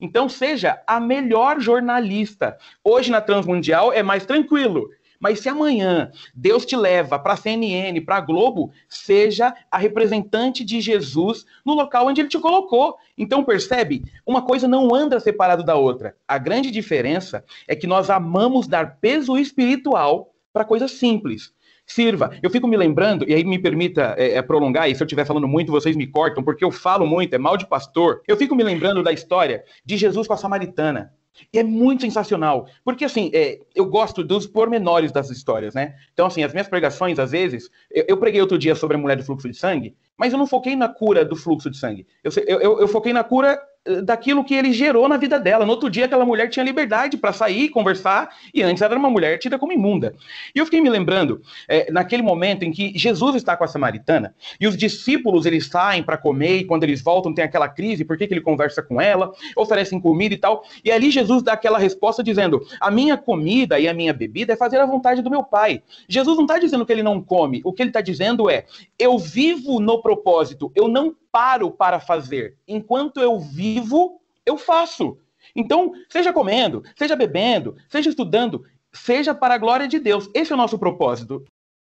Então, 0.01 0.29
seja 0.29 0.81
a 0.87 1.01
melhor 1.01 1.61
jornalista. 1.61 2.57
Hoje 2.85 3.11
na 3.11 3.21
Transmundial 3.21 3.93
é 3.93 4.03
mais 4.03 4.25
tranquilo. 4.25 4.89
Mas 5.19 5.41
se 5.41 5.49
amanhã 5.49 6.11
Deus 6.35 6.65
te 6.65 6.77
leva 6.77 7.19
para 7.19 7.35
a 7.35 7.37
CNN, 7.37 8.01
para 8.01 8.17
a 8.17 8.21
Globo, 8.21 8.71
seja 8.89 9.55
a 9.71 9.79
representante 9.79 10.65
de 10.65 10.81
Jesus 10.81 11.45
no 11.65 11.75
local 11.75 12.07
onde 12.07 12.21
ele 12.21 12.29
te 12.29 12.39
colocou. 12.39 12.97
Então 13.17 13.45
percebe? 13.45 14.05
Uma 14.25 14.43
coisa 14.43 14.69
não 14.69 14.95
anda 14.95 15.19
separado 15.19 15.65
da 15.65 15.75
outra. 15.75 16.17
A 16.27 16.39
grande 16.39 16.71
diferença 16.71 17.45
é 17.67 17.75
que 17.75 17.87
nós 17.87 18.11
amamos 18.11 18.69
dar 18.69 18.99
peso 19.01 19.37
espiritual 19.37 20.33
para 20.53 20.65
coisas 20.65 20.93
simples. 20.93 21.53
Sirva. 21.89 22.31
Eu 22.43 22.51
fico 22.51 22.69
me 22.69 22.77
lembrando, 22.77 23.29
e 23.29 23.35
aí 23.35 23.43
me 23.43 23.59
permita 23.59 24.15
é, 24.19 24.35
é, 24.35 24.43
prolongar, 24.43 24.91
e 24.91 24.95
se 24.95 25.03
eu 25.03 25.07
estiver 25.07 25.25
falando 25.25 25.49
muito, 25.49 25.73
vocês 25.73 25.97
me 25.97 26.07
cortam, 26.07 26.45
porque 26.45 26.63
eu 26.63 26.71
falo 26.71 27.07
muito, 27.07 27.33
é 27.35 27.39
mal 27.39 27.57
de 27.57 27.67
pastor. 27.67 28.21
Eu 28.29 28.37
fico 28.37 28.55
me 28.55 28.63
lembrando 28.63 29.03
da 29.03 29.11
história 29.11 29.65
de 29.85 29.97
Jesus 29.97 30.27
com 30.27 30.35
a 30.35 30.37
Samaritana. 30.37 31.13
E 31.53 31.59
é 31.59 31.63
muito 31.63 32.03
sensacional, 32.03 32.67
porque 32.85 33.05
assim, 33.05 33.31
é, 33.33 33.61
eu 33.75 33.87
gosto 33.87 34.25
dos 34.25 34.47
pormenores 34.47 35.13
das 35.13 35.31
histórias, 35.31 35.73
né? 35.73 35.95
Então, 36.13 36.27
assim, 36.27 36.43
as 36.43 36.53
minhas 36.53 36.69
pregações, 36.69 37.19
às 37.19 37.31
vezes, 37.31 37.71
eu, 37.91 38.05
eu, 38.09 38.17
preguei 38.17 38.41
outro 38.41 38.59
dia 38.59 38.75
sobre 38.75 38.97
a 38.97 39.01
mulher 39.01 39.17
do 39.17 39.23
fluxo 39.23 39.49
de 39.49 39.57
sangue, 39.57 39.97
mas 40.17 40.33
eu 40.33 40.39
não 40.39 40.49
foquei 40.49 40.75
na 40.75 40.89
cura 40.89 41.25
do 41.25 41.37
fluxo 41.37 41.71
de 41.71 41.77
sangue. 41.77 42.07
Eu, 42.25 42.33
eu, 42.45 42.81
eu 42.81 42.89
foquei 42.89 43.13
na 43.13 43.23
cura 43.23 43.59
daquilo 44.05 44.45
que 44.45 44.55
ele 44.55 44.73
gerou 44.73 45.09
na 45.09 45.17
vida 45.17 45.39
dela. 45.39 45.65
No 45.65 45.73
outro 45.73 45.89
dia, 45.89 46.05
aquela 46.05 46.25
mulher 46.25 46.49
tinha 46.49 46.65
liberdade 46.65 47.17
para 47.17 47.33
sair, 47.33 47.69
conversar, 47.71 48.29
e 48.53 48.63
antes 48.63 48.83
era 48.83 48.97
uma 48.97 49.11
mulher 49.11 49.39
tida 49.39 49.59
como 49.59 49.73
imunda. 49.73 50.15
E 50.55 50.59
eu 50.59 50.65
fiquei 50.65 50.81
me 50.81 50.91
lembrando, 50.91 51.41
é, 51.69 51.91
naquele 51.91 52.23
momento 52.23 52.65
em 52.65 52.71
que 52.71 52.93
Jesus 52.97 53.37
está 53.37 53.57
com 53.57 53.65
a 53.65 53.69
samaritana, 53.69 54.35
e 54.61 54.67
os 54.67 54.77
discípulos 54.77 55.47
eles 55.47 55.67
saem 55.67 56.03
para 56.03 56.17
comer, 56.17 56.59
e 56.59 56.65
quando 56.65 56.85
eles 56.85 57.03
voltam 57.03 57.35
tem 57.35 57.45
aquela 57.45 57.69
crise, 57.69 58.05
por 58.05 58.17
que, 58.17 58.27
que 58.27 58.35
ele 58.35 58.41
conversa 58.41 58.83
com 58.83 59.01
ela, 59.01 59.33
oferecem 59.57 60.01
comida 60.01 60.35
e 60.35 60.39
tal, 60.39 60.65
e 60.85 60.91
ali 60.91 61.11
Jesus 61.11 61.43
dá 61.43 61.53
aquela 61.53 61.79
resposta 61.79 62.23
dizendo: 62.23 62.61
A 62.81 62.91
minha 62.91 63.17
comida 63.17 63.79
e 63.79 63.89
a 63.89 63.95
minha 63.95 64.13
bebida 64.13 64.53
é 64.53 64.57
fazer 64.57 64.79
a 64.79 64.87
vontade 64.87 65.23
do 65.23 65.31
meu 65.31 65.43
Pai. 65.43 65.83
Jesus 66.09 66.37
não 66.37 66.45
está 66.45 66.59
dizendo 66.59 66.85
que 66.85 66.93
ele 66.93 67.03
não 67.03 67.23
come, 67.23 67.61
o 67.65 67.73
que 67.73 67.83
ele 67.83 67.91
está 67.91 68.01
dizendo 68.01 68.51
é: 68.51 68.67
Eu 68.99 69.19
vivo 69.19 69.81
no 69.81 70.03
propósito, 70.03 70.71
eu 70.75 70.89
não 70.89 71.15
paro 71.33 71.71
para 71.71 72.01
fazer. 72.01 72.57
Enquanto 72.67 73.21
eu 73.21 73.39
vivo, 73.39 74.21
eu 74.45 74.57
faço. 74.57 75.19
Então, 75.55 75.93
seja 76.09 76.33
comendo, 76.33 76.83
seja 76.97 77.17
bebendo, 77.17 77.77
seja 77.89 78.11
estudando, 78.11 78.65
seja 78.93 79.35
para 79.35 79.55
a 79.55 79.59
glória 79.59 79.89
de 79.89 79.99
Deus. 79.99 80.29
Esse 80.35 80.53
é 80.53 80.55
o 80.55 80.59
nosso 80.59 80.79
propósito. 80.79 81.45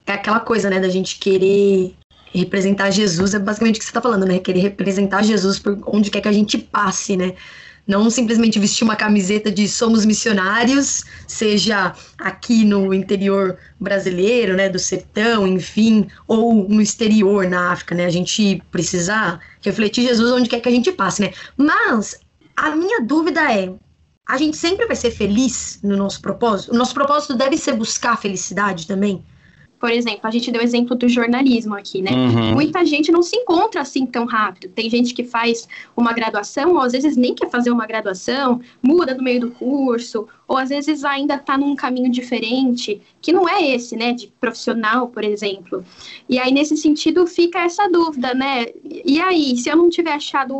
É 0.06 0.14
aquela 0.14 0.40
coisa, 0.40 0.70
né, 0.70 0.80
da 0.80 0.90
gente 0.90 1.20
querer 1.20 1.96
representar 2.34 2.92
Jesus, 2.92 3.34
é 3.34 3.40
basicamente 3.40 3.78
o 3.78 3.80
que 3.80 3.86
você 3.86 3.90
está 3.90 4.02
falando, 4.02 4.26
né? 4.26 4.40
Querer 4.40 4.60
representar 4.60 5.24
Jesus 5.24 5.60
por 5.60 5.80
onde 5.88 6.12
quer 6.12 6.22
que 6.22 6.28
a 6.28 6.32
gente 6.32 6.58
passe, 6.58 7.18
né? 7.18 7.36
Não 7.90 8.08
simplesmente 8.12 8.60
vestir 8.60 8.84
uma 8.84 8.96
camiseta 8.96 9.52
de 9.52 9.68
somos 9.68 10.06
missionários, 10.06 11.04
seja 11.28 11.96
aqui 12.20 12.64
no 12.64 12.94
interior 12.94 13.58
brasileiro, 13.80 14.56
né, 14.56 14.70
do 14.70 14.78
sertão, 14.78 15.48
enfim, 15.48 16.08
ou 16.28 16.70
no 16.70 16.84
exterior, 16.84 17.50
na 17.50 17.72
África, 17.72 17.96
né? 17.96 18.06
A 18.06 18.12
gente 18.12 18.62
precisa 18.70 19.40
refletir 19.64 20.04
Jesus 20.04 20.32
onde 20.32 20.48
quer 20.48 20.60
que 20.60 20.70
a 20.70 20.72
gente 20.72 20.92
passe, 20.92 21.24
né? 21.24 21.34
Mas 21.58 22.20
a 22.56 22.76
minha 22.76 23.02
dúvida 23.02 23.42
é, 23.52 23.74
a 24.28 24.38
gente 24.38 24.56
sempre 24.56 24.86
vai 24.86 24.96
ser 24.96 25.10
feliz 25.10 25.80
no 25.82 25.98
nosso 25.98 26.22
propósito? 26.22 26.72
O 26.72 26.78
nosso 26.78 26.94
propósito 26.94 27.36
deve 27.36 27.58
ser 27.58 27.74
buscar 27.74 28.22
felicidade 28.22 28.86
também? 28.86 29.26
Por 29.80 29.92
exemplo, 29.92 30.22
a 30.24 30.32
gente 30.32 30.52
deu 30.52 30.62
o 30.62 30.64
exemplo 30.64 30.96
do 30.96 31.08
jornalismo 31.08 31.74
aqui, 31.74 32.02
né? 32.02 32.12
Uhum. 32.12 32.54
Muita 32.54 32.86
gente 32.86 33.12
não 33.12 33.22
se 33.22 33.38
encontra 33.38 33.82
assim 33.82 34.06
tão 34.06 34.26
rápido. 34.26 34.72
Tem 34.74 34.90
gente 34.90 35.14
que 35.14 35.24
faz 35.24 35.68
uma 35.96 36.12
graduação, 36.12 36.74
ou 36.74 36.80
às 36.80 36.92
vezes 36.92 37.16
nem 37.16 37.34
quer 37.34 37.50
fazer 37.50 37.72
uma 37.72 37.88
graduação, 37.88 38.60
muda 38.84 39.14
no 39.14 39.24
meio 39.24 39.40
do 39.40 39.52
curso, 39.52 40.28
ou 40.50 40.58
às 40.58 40.70
vezes 40.70 41.06
ainda 41.06 41.36
está 41.36 41.56
num 41.56 41.76
caminho 41.76 42.10
diferente, 42.10 43.00
que 43.22 43.32
não 43.32 43.48
é 43.48 43.62
esse, 43.70 43.96
né, 43.96 44.14
de 44.14 44.28
profissional, 44.40 45.08
por 45.08 45.24
exemplo. 45.24 45.86
E 46.28 46.40
aí, 46.40 46.52
nesse 46.52 46.76
sentido, 46.76 47.28
fica 47.28 47.60
essa 47.60 47.88
dúvida, 47.88 48.34
né? 48.34 48.66
E 48.84 49.22
aí, 49.22 49.56
se 49.56 49.70
eu 49.70 49.78
não 49.78 49.92
tiver 49.92 50.14
achado 50.14 50.56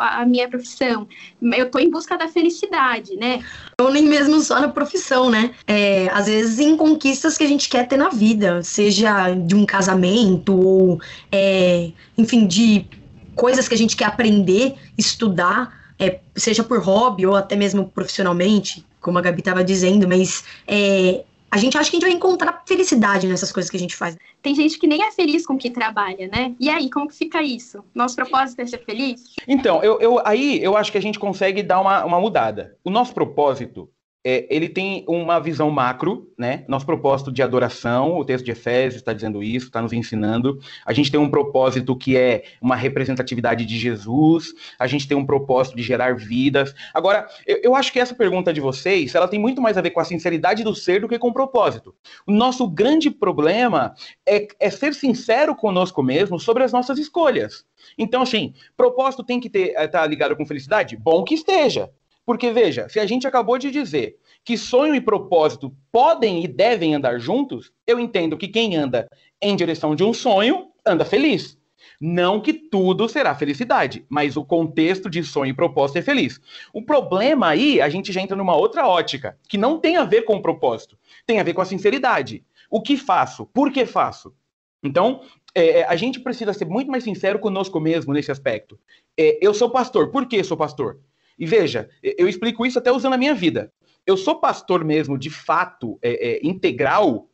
a 0.00 0.24
minha 0.24 0.48
profissão, 0.48 1.06
eu 1.42 1.66
estou 1.66 1.78
em 1.78 1.90
busca 1.90 2.16
da 2.16 2.26
felicidade, 2.26 3.16
né? 3.16 3.44
Ou 3.78 3.92
nem 3.92 4.04
mesmo 4.04 4.40
só 4.40 4.58
na 4.58 4.68
profissão, 4.68 5.28
né? 5.28 5.54
É, 5.66 6.08
às 6.10 6.24
vezes 6.24 6.58
em 6.58 6.74
conquistas 6.74 7.36
que 7.36 7.44
a 7.44 7.48
gente 7.48 7.68
quer 7.68 7.86
ter 7.86 7.98
na 7.98 8.08
vida, 8.08 8.62
seja 8.62 9.34
de 9.34 9.54
um 9.54 9.66
casamento, 9.66 10.58
ou, 10.58 10.98
é, 11.30 11.90
enfim, 12.16 12.46
de 12.46 12.86
coisas 13.34 13.68
que 13.68 13.74
a 13.74 13.78
gente 13.78 13.94
quer 13.94 14.06
aprender, 14.06 14.74
estudar, 14.96 15.83
é, 15.98 16.20
seja 16.34 16.64
por 16.64 16.80
hobby 16.80 17.26
ou 17.26 17.36
até 17.36 17.56
mesmo 17.56 17.88
profissionalmente 17.88 18.84
como 19.00 19.18
a 19.18 19.20
Gabi 19.20 19.40
estava 19.40 19.62
dizendo, 19.62 20.08
mas 20.08 20.44
é, 20.66 21.24
a 21.50 21.58
gente 21.58 21.76
acha 21.78 21.88
que 21.88 21.96
a 21.96 22.00
gente 22.00 22.08
vai 22.08 22.16
encontrar 22.16 22.64
felicidade 22.66 23.28
nessas 23.28 23.52
coisas 23.52 23.70
que 23.70 23.76
a 23.76 23.80
gente 23.80 23.94
faz. 23.94 24.16
Tem 24.42 24.54
gente 24.56 24.76
que 24.76 24.88
nem 24.88 25.04
é 25.04 25.12
feliz 25.12 25.46
com 25.46 25.54
o 25.54 25.58
que 25.58 25.70
trabalha, 25.70 26.26
né? 26.26 26.52
E 26.58 26.68
aí, 26.68 26.90
como 26.90 27.06
que 27.06 27.14
fica 27.14 27.42
isso? 27.42 27.84
Nosso 27.94 28.16
propósito 28.16 28.60
é 28.60 28.66
ser 28.66 28.84
feliz? 28.84 29.22
Então, 29.46 29.80
eu, 29.80 30.00
eu, 30.00 30.20
aí 30.26 30.60
eu 30.60 30.76
acho 30.76 30.90
que 30.90 30.98
a 30.98 31.00
gente 31.00 31.16
consegue 31.18 31.62
dar 31.62 31.80
uma, 31.80 32.04
uma 32.04 32.18
mudada. 32.18 32.76
O 32.82 32.90
nosso 32.90 33.14
propósito 33.14 33.88
é, 34.26 34.46
ele 34.48 34.70
tem 34.70 35.04
uma 35.06 35.38
visão 35.38 35.70
macro, 35.70 36.32
né? 36.38 36.64
Nosso 36.66 36.86
propósito 36.86 37.30
de 37.30 37.42
adoração, 37.42 38.16
o 38.16 38.24
texto 38.24 38.44
de 38.44 38.52
Efésios 38.52 39.02
está 39.02 39.12
dizendo 39.12 39.42
isso, 39.42 39.66
está 39.66 39.82
nos 39.82 39.92
ensinando. 39.92 40.58
A 40.86 40.94
gente 40.94 41.10
tem 41.10 41.20
um 41.20 41.30
propósito 41.30 41.94
que 41.94 42.16
é 42.16 42.44
uma 42.60 42.74
representatividade 42.74 43.66
de 43.66 43.78
Jesus, 43.78 44.54
a 44.78 44.86
gente 44.86 45.06
tem 45.06 45.16
um 45.16 45.26
propósito 45.26 45.76
de 45.76 45.82
gerar 45.82 46.16
vidas. 46.16 46.74
Agora, 46.94 47.26
eu, 47.46 47.60
eu 47.62 47.76
acho 47.76 47.92
que 47.92 48.00
essa 48.00 48.14
pergunta 48.14 48.50
de 48.50 48.62
vocês, 48.62 49.14
ela 49.14 49.28
tem 49.28 49.38
muito 49.38 49.60
mais 49.60 49.76
a 49.76 49.82
ver 49.82 49.90
com 49.90 50.00
a 50.00 50.04
sinceridade 50.04 50.64
do 50.64 50.74
ser 50.74 51.02
do 51.02 51.08
que 51.08 51.18
com 51.18 51.28
o 51.28 51.34
propósito. 51.34 51.94
O 52.26 52.32
nosso 52.32 52.66
grande 52.66 53.10
problema 53.10 53.94
é, 54.26 54.48
é 54.58 54.70
ser 54.70 54.94
sincero 54.94 55.54
conosco 55.54 56.02
mesmo 56.02 56.40
sobre 56.40 56.64
as 56.64 56.72
nossas 56.72 56.98
escolhas. 56.98 57.66
Então, 57.98 58.22
assim, 58.22 58.54
propósito 58.74 59.22
tem 59.22 59.38
que 59.38 59.48
estar 59.54 59.88
tá 59.88 60.06
ligado 60.06 60.34
com 60.34 60.46
felicidade? 60.46 60.96
Bom 60.96 61.22
que 61.24 61.34
esteja. 61.34 61.90
Porque, 62.26 62.50
veja, 62.52 62.88
se 62.88 62.98
a 62.98 63.06
gente 63.06 63.26
acabou 63.26 63.58
de 63.58 63.70
dizer 63.70 64.16
que 64.44 64.56
sonho 64.56 64.94
e 64.94 65.00
propósito 65.00 65.74
podem 65.92 66.44
e 66.44 66.48
devem 66.48 66.94
andar 66.94 67.18
juntos, 67.18 67.72
eu 67.86 67.98
entendo 67.98 68.36
que 68.36 68.48
quem 68.48 68.76
anda 68.76 69.08
em 69.40 69.54
direção 69.54 69.94
de 69.94 70.04
um 70.04 70.12
sonho 70.12 70.68
anda 70.86 71.04
feliz. 71.04 71.58
Não 72.00 72.40
que 72.40 72.52
tudo 72.52 73.08
será 73.08 73.34
felicidade, 73.34 74.04
mas 74.08 74.36
o 74.36 74.44
contexto 74.44 75.08
de 75.08 75.22
sonho 75.22 75.50
e 75.50 75.54
propósito 75.54 75.98
é 75.98 76.02
feliz. 76.02 76.40
O 76.72 76.82
problema 76.82 77.48
aí, 77.48 77.80
a 77.80 77.88
gente 77.88 78.12
já 78.12 78.20
entra 78.20 78.36
numa 78.36 78.56
outra 78.56 78.86
ótica, 78.86 79.38
que 79.48 79.58
não 79.58 79.78
tem 79.78 79.96
a 79.96 80.04
ver 80.04 80.22
com 80.22 80.36
o 80.36 80.42
propósito, 80.42 80.98
tem 81.26 81.40
a 81.40 81.42
ver 81.42 81.54
com 81.54 81.60
a 81.60 81.66
sinceridade. 81.66 82.44
O 82.70 82.80
que 82.80 82.96
faço? 82.96 83.46
Por 83.46 83.70
que 83.70 83.86
faço? 83.86 84.34
Então, 84.82 85.22
é, 85.54 85.80
é 85.80 85.84
a 85.86 85.96
gente 85.96 86.20
precisa 86.20 86.52
ser 86.52 86.66
muito 86.66 86.90
mais 86.90 87.04
sincero 87.04 87.38
conosco 87.38 87.78
mesmo 87.78 88.12
nesse 88.12 88.30
aspecto. 88.30 88.78
É, 89.18 89.38
eu 89.40 89.54
sou 89.54 89.70
pastor, 89.70 90.10
por 90.10 90.26
que 90.26 90.42
sou 90.42 90.56
pastor? 90.56 91.00
E 91.38 91.46
veja, 91.46 91.88
eu 92.02 92.28
explico 92.28 92.64
isso 92.64 92.78
até 92.78 92.92
usando 92.92 93.14
a 93.14 93.18
minha 93.18 93.34
vida. 93.34 93.72
Eu 94.06 94.16
sou 94.16 94.36
pastor 94.36 94.84
mesmo, 94.84 95.18
de 95.18 95.30
fato, 95.30 95.98
é, 96.02 96.32
é, 96.32 96.40
integral, 96.46 97.28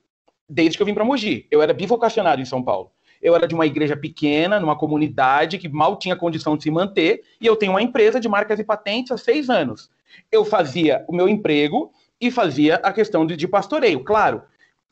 desde 0.49 0.76
que 0.76 0.83
eu 0.83 0.87
vim 0.87 0.95
para 0.95 1.04
Mogi. 1.04 1.47
Eu 1.50 1.61
era 1.61 1.75
bivocacionado 1.75 2.40
em 2.40 2.45
São 2.45 2.62
Paulo. 2.62 2.92
Eu 3.21 3.35
era 3.35 3.47
de 3.47 3.54
uma 3.54 3.66
igreja 3.66 3.97
pequena, 3.97 4.59
numa 4.59 4.78
comunidade 4.78 5.59
que 5.59 5.69
mal 5.69 5.99
tinha 5.99 6.16
condição 6.16 6.57
de 6.57 6.62
se 6.62 6.71
manter, 6.71 7.23
e 7.40 7.47
eu 7.47 7.57
tenho 7.57 7.73
uma 7.73 7.83
empresa 7.83 8.19
de 8.19 8.28
marcas 8.28 8.59
e 8.59 8.64
patentes 8.64 9.12
há 9.12 9.19
seis 9.19 9.50
anos. 9.50 9.90
Eu 10.33 10.45
fazia 10.45 11.04
o 11.07 11.14
meu 11.14 11.28
emprego 11.28 11.92
e 12.21 12.30
fazia 12.30 12.76
a 12.76 12.92
questão 12.92 13.26
de, 13.26 13.37
de 13.37 13.47
pastoreio, 13.47 14.02
claro, 14.02 14.42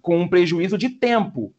com 0.02 0.18
um 0.18 0.28
prejuízo 0.28 0.76
de 0.76 0.90
tempo. 0.90 1.54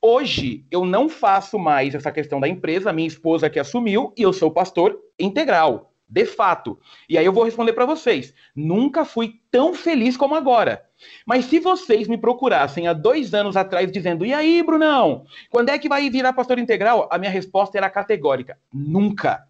Hoje, 0.00 0.64
eu 0.70 0.84
não 0.84 1.08
faço 1.08 1.58
mais 1.58 1.94
essa 1.94 2.12
questão 2.12 2.38
da 2.38 2.48
empresa, 2.48 2.92
minha 2.92 3.08
esposa 3.08 3.50
que 3.50 3.58
assumiu, 3.58 4.12
e 4.16 4.22
eu 4.22 4.32
sou 4.32 4.50
pastor 4.50 4.98
integral 5.18 5.92
de 6.08 6.24
fato. 6.24 6.78
E 7.08 7.18
aí 7.18 7.24
eu 7.24 7.32
vou 7.32 7.44
responder 7.44 7.72
para 7.72 7.86
vocês. 7.86 8.32
Nunca 8.54 9.04
fui 9.04 9.40
tão 9.50 9.74
feliz 9.74 10.16
como 10.16 10.34
agora. 10.34 10.84
Mas 11.26 11.46
se 11.46 11.58
vocês 11.58 12.08
me 12.08 12.16
procurassem 12.16 12.88
há 12.88 12.92
dois 12.92 13.34
anos 13.34 13.56
atrás 13.56 13.90
dizendo, 13.90 14.24
e 14.24 14.32
aí, 14.32 14.62
Brunão, 14.62 15.24
quando 15.50 15.70
é 15.70 15.78
que 15.78 15.88
vai 15.88 16.08
virar 16.08 16.32
pastor 16.32 16.58
integral? 16.58 17.08
A 17.10 17.18
minha 17.18 17.30
resposta 17.30 17.76
era 17.76 17.90
categórica: 17.90 18.58
nunca. 18.72 19.46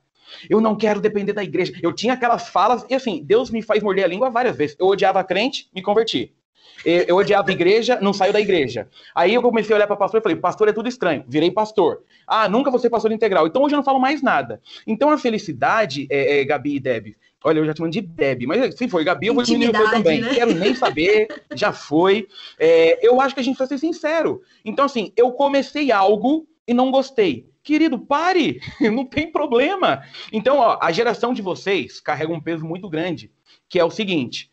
Eu 0.51 0.61
não 0.61 0.77
quero 0.77 1.01
depender 1.01 1.33
da 1.33 1.45
igreja. 1.45 1.73
Eu 1.83 1.93
tinha 1.93 2.15
aquelas 2.15 2.49
falas, 2.49 2.85
e 2.91 2.95
assim, 2.95 3.23
Deus 3.25 3.51
me 3.51 3.63
faz 3.63 3.83
morder 3.83 4.05
a 4.05 4.09
língua 4.09 4.31
várias 4.31 4.57
vezes. 4.57 4.77
Eu 4.79 4.87
odiava 4.87 5.23
crente, 5.23 5.69
me 5.75 5.83
converti. 5.83 6.35
Eu 6.85 7.17
odiava 7.17 7.51
a 7.51 7.53
igreja, 7.53 7.99
não 8.01 8.13
saio 8.13 8.33
da 8.33 8.41
igreja. 8.41 8.89
Aí 9.15 9.35
eu 9.35 9.43
comecei 9.43 9.75
a 9.75 9.77
olhar 9.77 9.87
para 9.87 9.97
pastor 9.97 10.21
e 10.21 10.23
falei, 10.23 10.37
pastor 10.37 10.69
é 10.69 10.73
tudo 10.73 10.89
estranho, 10.89 11.25
virei 11.27 11.51
pastor. 11.51 12.03
Ah, 12.27 12.49
nunca 12.49 12.71
vou 12.71 12.79
ser 12.79 12.91
pastor 12.91 13.11
integral. 13.11 13.47
Então 13.47 13.63
hoje 13.63 13.75
eu 13.75 13.79
não 13.79 13.85
falo 13.85 13.99
mais 13.99 14.23
nada. 14.23 14.61
Então 14.87 15.11
a 15.11 15.19
felicidade, 15.19 16.07
é, 16.11 16.41
é, 16.41 16.45
Gabi 16.45 16.77
e 16.77 16.81
Deb, 16.81 17.17
olha, 17.43 17.59
eu 17.59 17.67
já 17.67 17.75
te 17.75 17.81
mando 17.81 17.93
de 17.93 18.01
Deb, 18.01 18.47
mas 18.47 18.75
se 18.75 18.89
for 18.89 19.03
Gabi, 19.03 19.29
eu 19.29 19.35
vou 19.35 19.43
te 19.43 19.57
mandar 19.57 19.91
também. 19.91 20.21
Né? 20.21 20.35
Quero 20.35 20.55
nem 20.55 20.75
saber, 20.75 21.29
já 21.55 21.73
foi. 21.73 22.29
É, 22.59 23.07
eu 23.07 23.21
acho 23.21 23.35
que 23.35 23.41
a 23.41 23.45
gente 23.45 23.57
precisa 23.57 23.79
ser 23.79 23.87
sincero. 23.87 24.43
Então, 24.65 24.85
assim, 24.85 25.13
eu 25.17 25.33
comecei 25.33 25.91
algo 25.91 26.47
e 26.67 26.75
não 26.75 26.91
gostei. 26.91 27.49
Querido, 27.63 27.99
pare, 27.99 28.61
não 28.93 29.05
tem 29.05 29.31
problema. 29.31 30.03
Então, 30.33 30.59
ó, 30.59 30.79
a 30.81 30.93
geração 30.93 31.33
de 31.33 31.43
vocês 31.43 32.01
carrega 32.01 32.33
um 32.33 32.41
peso 32.41 32.65
muito 32.65 32.89
grande, 32.89 33.31
que 33.69 33.79
é 33.79 33.85
o 33.85 33.91
seguinte: 33.91 34.51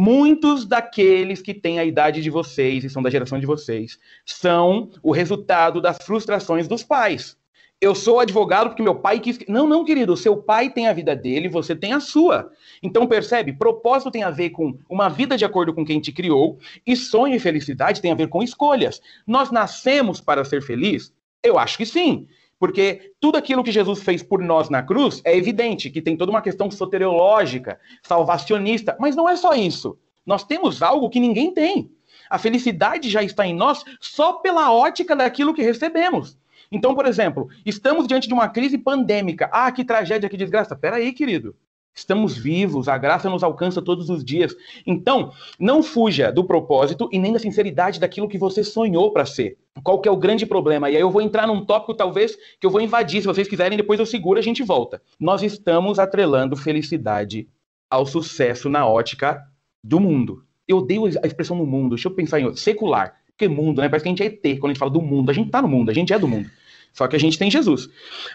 Muitos 0.00 0.64
daqueles 0.64 1.42
que 1.42 1.52
têm 1.52 1.80
a 1.80 1.84
idade 1.84 2.22
de 2.22 2.30
vocês 2.30 2.84
e 2.84 2.88
são 2.88 3.02
da 3.02 3.10
geração 3.10 3.36
de 3.40 3.44
vocês 3.44 3.98
são 4.24 4.90
o 5.02 5.10
resultado 5.10 5.80
das 5.80 5.98
frustrações 6.00 6.68
dos 6.68 6.84
pais. 6.84 7.36
eu 7.80 7.96
sou 7.96 8.20
advogado 8.20 8.68
porque 8.68 8.82
meu 8.82 8.94
pai 8.94 9.18
quis. 9.18 9.40
Não, 9.48 9.66
não, 9.66 9.84
querido, 9.84 10.16
seu 10.16 10.36
pai 10.36 10.70
tem 10.70 10.86
a 10.86 10.92
vida 10.92 11.16
dele, 11.16 11.48
você 11.48 11.74
tem 11.74 11.92
a 11.94 11.98
sua. 11.98 12.48
Então, 12.80 13.08
percebe? 13.08 13.52
Propósito 13.52 14.12
tem 14.12 14.22
a 14.22 14.30
ver 14.30 14.50
com 14.50 14.78
uma 14.88 15.08
vida 15.08 15.36
de 15.36 15.44
acordo 15.44 15.74
com 15.74 15.84
quem 15.84 16.00
te 16.00 16.12
criou, 16.12 16.60
e 16.86 16.94
sonho 16.94 17.34
e 17.34 17.40
felicidade 17.40 18.00
tem 18.00 18.12
a 18.12 18.14
ver 18.14 18.28
com 18.28 18.40
escolhas. 18.40 19.02
Nós 19.26 19.50
nascemos 19.50 20.20
para 20.20 20.44
ser 20.44 20.62
feliz? 20.62 21.12
Eu 21.42 21.58
acho 21.58 21.76
que 21.76 21.84
sim. 21.84 22.28
Porque 22.58 23.12
tudo 23.20 23.38
aquilo 23.38 23.62
que 23.62 23.70
Jesus 23.70 24.02
fez 24.02 24.22
por 24.22 24.42
nós 24.42 24.68
na 24.68 24.82
cruz 24.82 25.20
é 25.24 25.36
evidente 25.36 25.90
que 25.90 26.02
tem 26.02 26.16
toda 26.16 26.30
uma 26.30 26.42
questão 26.42 26.70
soteriológica, 26.70 27.78
salvacionista, 28.02 28.96
mas 28.98 29.14
não 29.14 29.28
é 29.28 29.36
só 29.36 29.54
isso. 29.54 29.98
Nós 30.26 30.44
temos 30.44 30.82
algo 30.82 31.08
que 31.08 31.20
ninguém 31.20 31.52
tem. 31.54 31.90
A 32.28 32.38
felicidade 32.38 33.08
já 33.08 33.22
está 33.22 33.46
em 33.46 33.54
nós 33.54 33.84
só 34.00 34.34
pela 34.34 34.72
ótica 34.72 35.14
daquilo 35.16 35.54
que 35.54 35.62
recebemos. 35.62 36.36
Então, 36.70 36.94
por 36.94 37.06
exemplo, 37.06 37.48
estamos 37.64 38.06
diante 38.06 38.28
de 38.28 38.34
uma 38.34 38.48
crise 38.48 38.76
pandêmica. 38.76 39.48
Ah, 39.52 39.72
que 39.72 39.84
tragédia, 39.84 40.28
que 40.28 40.36
desgraça. 40.36 40.76
Peraí, 40.76 41.12
querido. 41.12 41.56
Estamos 41.94 42.36
vivos, 42.36 42.86
a 42.86 42.96
graça 42.96 43.28
nos 43.28 43.42
alcança 43.42 43.82
todos 43.82 44.08
os 44.08 44.24
dias. 44.24 44.54
Então, 44.86 45.32
não 45.58 45.82
fuja 45.82 46.30
do 46.30 46.44
propósito 46.44 47.08
e 47.10 47.18
nem 47.18 47.32
da 47.32 47.38
sinceridade 47.38 47.98
daquilo 47.98 48.28
que 48.28 48.38
você 48.38 48.62
sonhou 48.62 49.12
para 49.12 49.26
ser. 49.26 49.58
Qual 49.82 50.00
que 50.00 50.08
é 50.08 50.12
o 50.12 50.16
grande 50.16 50.46
problema? 50.46 50.88
E 50.88 50.94
aí 50.94 51.02
eu 51.02 51.10
vou 51.10 51.20
entrar 51.20 51.46
num 51.46 51.64
tópico 51.64 51.94
talvez 51.94 52.36
que 52.60 52.66
eu 52.66 52.70
vou 52.70 52.80
invadir, 52.80 53.20
se 53.20 53.26
vocês 53.26 53.48
quiserem, 53.48 53.76
depois 53.76 53.98
eu 53.98 54.06
seguro, 54.06 54.38
a 54.38 54.42
gente 54.42 54.62
volta. 54.62 55.02
Nós 55.18 55.42
estamos 55.42 55.98
atrelando 55.98 56.56
felicidade 56.56 57.48
ao 57.90 58.06
sucesso 58.06 58.68
na 58.68 58.86
ótica 58.86 59.42
do 59.82 59.98
mundo. 59.98 60.44
Eu 60.66 60.78
odeio 60.78 61.06
a 61.06 61.26
expressão 61.26 61.56
no 61.56 61.66
mundo, 61.66 61.94
deixa 61.94 62.08
eu 62.08 62.14
pensar 62.14 62.40
em 62.40 62.54
secular. 62.54 63.14
Porque 63.38 63.48
mundo, 63.48 63.80
né? 63.80 63.88
Parece 63.88 64.02
que 64.02 64.08
a 64.08 64.12
gente 64.12 64.22
é 64.22 64.26
ET 64.26 64.58
quando 64.58 64.70
a 64.70 64.74
gente 64.74 64.80
fala 64.80 64.90
do 64.90 65.00
mundo. 65.00 65.30
A 65.30 65.32
gente 65.32 65.48
tá 65.48 65.62
no 65.62 65.68
mundo, 65.68 65.90
a 65.90 65.94
gente 65.94 66.12
é 66.12 66.18
do 66.18 66.26
mundo. 66.26 66.50
Só 66.92 67.06
que 67.06 67.14
a 67.14 67.18
gente 67.20 67.38
tem 67.38 67.48
Jesus. 67.48 67.88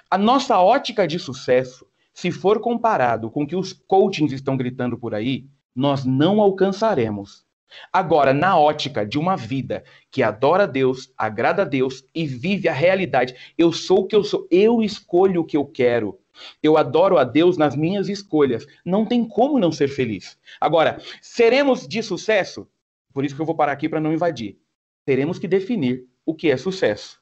A 0.10 0.18
nossa 0.18 0.58
ótica 0.60 1.06
de 1.06 1.20
sucesso, 1.20 1.86
se 2.14 2.32
for 2.32 2.60
comparado 2.60 3.30
com 3.30 3.44
o 3.44 3.48
que 3.48 3.56
os 3.56 3.74
coachings 3.74 4.32
estão 4.32 4.56
gritando 4.56 4.98
por 4.98 5.16
aí, 5.16 5.46
nós 5.76 6.06
não 6.06 6.40
alcançaremos. 6.40 7.46
Agora, 7.92 8.34
na 8.34 8.58
ótica 8.58 9.04
de 9.06 9.18
uma 9.18 9.36
vida 9.36 9.84
que 10.12 10.22
adora 10.22 10.68
Deus, 10.68 11.12
agrada 11.18 11.64
a 11.64 11.66
Deus 11.66 12.04
e 12.14 12.28
vive 12.28 12.70
a 12.70 12.74
realidade, 12.74 13.36
eu 13.58 13.72
sou 13.72 14.02
o 14.02 14.08
que 14.08 14.16
eu 14.16 14.24
sou, 14.24 14.48
eu 14.52 14.84
escolho 14.84 15.42
o 15.42 15.46
que 15.46 15.58
eu 15.58 15.66
quero. 15.66 16.20
Eu 16.62 16.78
adoro 16.78 17.18
a 17.18 17.24
Deus 17.24 17.58
nas 17.58 17.76
minhas 17.76 18.10
escolhas. 18.10 18.66
Não 18.86 19.06
tem 19.06 19.28
como 19.28 19.60
não 19.60 19.72
ser 19.72 19.88
feliz. 19.88 20.38
Agora, 20.62 21.00
seremos 21.22 21.88
de 21.88 22.04
sucesso? 22.04 22.68
Por 23.12 23.26
isso 23.26 23.36
que 23.36 23.42
eu 23.42 23.46
vou 23.46 23.56
parar 23.56 23.72
aqui 23.72 23.90
para 23.90 24.00
não 24.00 24.14
invadir 24.14 24.58
teremos 25.06 25.40
que 25.40 25.48
definir 25.48 26.06
o 26.26 26.34
que 26.34 26.50
é 26.50 26.58
sucesso. 26.58 27.20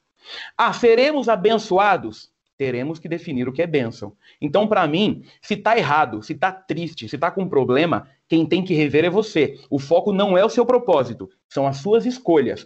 Ah, 0.56 0.72
seremos 0.72 1.28
abençoados? 1.28 2.31
Teremos 2.62 3.00
que 3.00 3.08
definir 3.08 3.48
o 3.48 3.52
que 3.52 3.60
é 3.60 3.66
bênção. 3.66 4.12
Então, 4.40 4.68
para 4.68 4.86
mim, 4.86 5.24
se 5.40 5.56
tá 5.56 5.76
errado, 5.76 6.22
se 6.22 6.32
tá 6.32 6.52
triste, 6.52 7.08
se 7.08 7.18
tá 7.18 7.28
com 7.28 7.48
problema, 7.48 8.06
quem 8.28 8.46
tem 8.46 8.62
que 8.62 8.72
rever 8.72 9.04
é 9.04 9.10
você. 9.10 9.58
O 9.68 9.80
foco 9.80 10.12
não 10.12 10.38
é 10.38 10.44
o 10.44 10.48
seu 10.48 10.64
propósito, 10.64 11.28
são 11.48 11.66
as 11.66 11.78
suas 11.78 12.06
escolhas. 12.06 12.64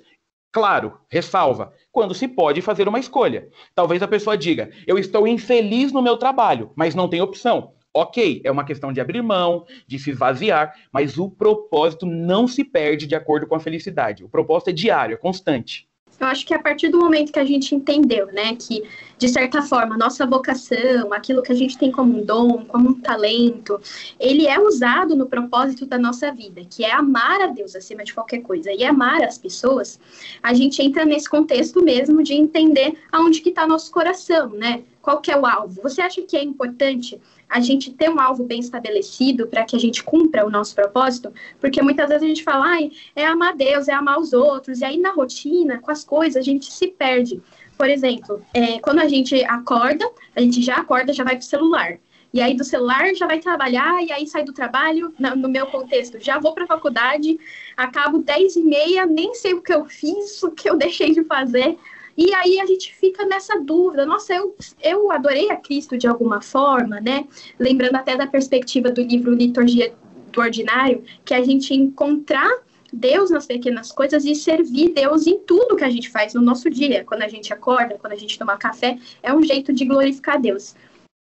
Claro, 0.53 1.01
ressalva, 1.09 1.73
quando 1.91 2.13
se 2.13 2.29
pode 2.29 2.61
fazer 2.61 2.87
uma 2.87 2.99
escolha. 2.99 3.49
Talvez 3.75 4.03
a 4.03 4.07
pessoa 4.09 4.37
diga: 4.37 4.69
eu 4.87 4.99
estou 4.99 5.27
infeliz 5.27 5.93
no 5.93 6.03
meu 6.03 6.19
trabalho, 6.19 6.73
mas 6.77 6.95
não 6.95 7.09
tem 7.09 7.23
opção. 7.23 7.73
Ok, 7.95 8.43
é 8.45 8.51
uma 8.51 8.67
questão 8.67 8.93
de 8.93 9.01
abrir 9.01 9.23
mão, 9.23 9.65
de 9.87 9.99
se 9.99 10.11
esvaziar, 10.11 10.75
mas 10.93 11.17
o 11.17 11.31
propósito 11.31 12.05
não 12.05 12.47
se 12.47 12.63
perde 12.63 13.07
de 13.07 13.15
acordo 13.15 13.47
com 13.47 13.55
a 13.55 13.61
felicidade. 13.61 14.23
O 14.23 14.29
propósito 14.29 14.69
é 14.69 14.75
diário, 14.75 15.15
é 15.15 15.17
constante. 15.17 15.86
Eu 16.19 16.27
acho 16.27 16.47
que 16.47 16.55
a 16.55 16.59
partir 16.59 16.89
do 16.89 16.99
momento 16.99 17.33
que 17.33 17.39
a 17.39 17.45
gente 17.45 17.75
entendeu, 17.75 18.27
né, 18.33 18.57
que 18.57 18.83
de 19.19 19.29
certa 19.29 19.63
forma 19.63 19.97
nossa 19.97 20.27
vocação, 20.27 21.13
aquilo 21.13 21.43
que 21.43 21.53
a 21.53 21.55
gente 21.55 21.77
tem 21.77 21.91
como 21.91 22.19
um 22.19 22.25
dom, 22.25 22.65
como 22.65 22.91
um 22.91 23.01
talento, 23.01 23.81
ele 24.19 24.47
é 24.47 24.59
usado 24.59 25.15
no 25.15 25.27
propósito 25.27 25.87
da 25.87 25.99
nossa 25.99 26.33
vida, 26.33 26.63
que 26.69 26.85
é 26.85 26.93
amar 26.93 27.41
a 27.43 27.47
Deus 27.47 27.75
acima 27.75 28.05
de 28.05 28.15
qualquer 28.15 28.41
coisa 28.41 28.73
e 28.73 28.85
amar 28.85 29.23
as 29.23 29.39
pessoas, 29.39 29.99
a 30.43 30.53
gente 30.55 30.83
entra 30.83 31.05
nesse 31.05 31.29
contexto 31.29 31.83
mesmo 31.83 32.23
de 32.23 32.35
entender 32.35 32.99
aonde 33.13 33.41
que 33.41 33.51
está 33.51 33.67
nosso 33.67 33.91
coração, 33.91 34.51
né? 34.51 34.83
Qual 35.01 35.21
que 35.21 35.31
é 35.31 35.39
o 35.39 35.47
alvo? 35.47 35.81
Você 35.83 36.01
acha 36.01 36.21
que 36.23 36.37
é 36.37 36.43
importante 36.43 37.21
a 37.49 37.61
gente 37.61 37.93
ter 37.93 38.11
um 38.11 38.21
alvo 38.21 38.45
bem 38.45 38.61
estabelecido 38.61 39.47
para 39.47 39.65
que 39.65 39.77
a 39.77 39.79
gente 39.79 40.03
cumpra 40.03 40.45
o 40.45 40.51
nosso 40.51 40.75
propósito? 40.75 41.33
Porque 41.61 41.81
muitas 41.81 42.09
vezes 42.09 42.23
a 42.23 42.27
gente 42.27 42.43
fala, 42.43 42.67
ai, 42.67 42.91
é 43.15 43.25
amar 43.27 43.55
Deus, 43.55 43.89
é 43.89 43.93
amar 43.93 44.19
os 44.19 44.33
outros, 44.33 44.81
e 44.81 44.85
aí 44.85 44.99
na 44.99 45.13
rotina, 45.13 45.79
com 45.79 45.91
as 45.91 46.05
coisas, 46.05 46.37
a 46.37 46.45
gente 46.45 46.73
se 46.73 46.89
perde. 46.89 47.41
Por 47.77 47.89
exemplo, 47.89 48.43
é, 48.55 48.79
quando 48.81 49.01
a 49.01 49.09
gente 49.09 49.43
acorda, 49.45 50.09
a 50.35 50.41
gente 50.41 50.63
já 50.63 50.77
acorda, 50.77 51.13
já 51.13 51.25
vai 51.25 51.37
para 51.37 51.43
o 51.43 51.47
celular. 51.47 51.99
E 52.33 52.41
aí 52.41 52.55
do 52.55 52.65
celular 52.65 53.15
já 53.15 53.27
vai 53.27 53.39
trabalhar, 53.39 54.03
e 54.05 54.13
aí 54.13 54.27
sai 54.27 54.45
do 54.45 54.53
trabalho, 54.53 55.15
no 55.19 55.49
meu 55.49 55.67
contexto, 55.67 56.19
já 56.21 56.39
vou 56.39 56.53
para 56.53 56.65
a 56.65 56.67
faculdade, 56.67 57.39
acabo 57.77 58.19
10 58.19 58.57
e 58.57 58.63
meia, 58.63 59.07
nem 59.07 59.35
sei 59.35 59.55
o 59.55 59.63
que 59.63 59.73
eu 59.73 59.87
fiz, 59.87 60.43
o 60.43 60.51
que 60.51 60.69
eu 60.69 60.77
deixei 60.77 61.13
de 61.13 61.25
fazer, 61.25 61.79
e 62.17 62.33
aí 62.35 62.59
a 62.61 62.67
gente 62.67 62.95
fica 62.95 63.27
nessa 63.27 63.61
dúvida, 63.61 64.07
nossa, 64.07 64.35
eu, 64.35 64.57
eu 64.83 65.13
adorei 65.13 65.51
a 65.51 65.57
Cristo 65.57 65.99
de 65.99 66.07
alguma 66.07 66.41
forma, 66.41 67.01
né? 67.01 67.27
Lembrando 67.59 67.97
até 67.97 68.17
da 68.17 68.27
perspectiva 68.27 68.91
do 68.91 69.03
livro 69.03 69.35
Liturgia 69.35 69.95
do 70.33 70.41
Ordinário, 70.41 71.05
que 71.25 71.35
a 71.35 71.43
gente 71.43 71.75
encontrar 71.75 72.51
Deus 72.93 73.31
nas 73.31 73.47
pequenas 73.47 73.93
coisas 73.93 74.25
e 74.25 74.35
servir 74.35 74.91
Deus 74.91 75.27
em 75.27 75.39
tudo 75.41 75.77
que 75.77 75.85
a 75.85 75.91
gente 75.91 76.09
faz 76.09 76.33
no 76.33 76.41
nosso 76.41 76.71
dia. 76.71 77.05
Quando 77.05 77.23
a 77.23 77.29
gente 77.29 77.53
acorda, 77.53 77.99
quando 77.99 78.15
a 78.15 78.17
gente 78.17 78.39
toma 78.39 78.57
café, 78.57 78.99
é 79.23 79.35
um 79.35 79.43
jeito 79.43 79.73
de 79.73 79.85
glorificar 79.85 80.41
Deus. 80.41 80.75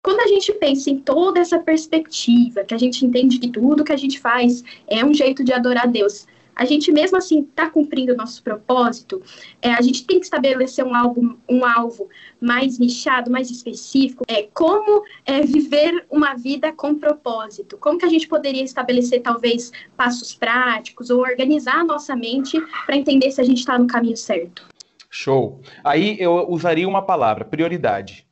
Quando 0.04 0.20
a 0.20 0.26
gente 0.26 0.52
pensa 0.54 0.90
em 0.90 0.98
toda 0.98 1.38
essa 1.38 1.60
perspectiva, 1.60 2.64
que 2.64 2.74
a 2.74 2.78
gente 2.78 3.06
entende 3.06 3.38
que 3.38 3.48
tudo 3.48 3.84
que 3.84 3.92
a 3.92 3.96
gente 3.96 4.18
faz 4.18 4.64
é 4.88 5.04
um 5.04 5.14
jeito 5.14 5.44
de 5.44 5.52
adorar 5.52 5.86
Deus, 5.86 6.26
a 6.54 6.64
gente 6.64 6.92
mesmo 6.92 7.16
assim 7.16 7.40
está 7.40 7.68
cumprindo 7.68 8.12
o 8.12 8.16
nosso 8.16 8.42
propósito, 8.42 9.22
é, 9.60 9.72
a 9.72 9.80
gente 9.80 10.06
tem 10.06 10.18
que 10.18 10.26
estabelecer 10.26 10.84
um 10.84 10.94
alvo, 10.94 11.38
um 11.48 11.64
alvo 11.64 12.08
mais 12.40 12.78
nichado, 12.78 13.30
mais 13.30 13.50
específico, 13.50 14.24
é 14.28 14.48
como 14.54 15.02
é, 15.24 15.40
viver 15.42 16.04
uma 16.10 16.34
vida 16.34 16.72
com 16.72 16.94
propósito, 16.94 17.76
como 17.78 17.98
que 17.98 18.04
a 18.04 18.08
gente 18.08 18.28
poderia 18.28 18.62
estabelecer 18.62 19.22
talvez 19.22 19.72
passos 19.96 20.34
práticos 20.34 21.10
ou 21.10 21.20
organizar 21.20 21.80
a 21.80 21.84
nossa 21.84 22.14
mente 22.14 22.60
para 22.86 22.96
entender 22.96 23.30
se 23.30 23.40
a 23.40 23.44
gente 23.44 23.58
está 23.58 23.78
no 23.78 23.86
caminho 23.86 24.16
certo. 24.16 24.66
Show. 25.10 25.60
Aí 25.84 26.16
eu 26.18 26.48
usaria 26.48 26.88
uma 26.88 27.02
palavra, 27.02 27.44
prioridade. 27.44 28.26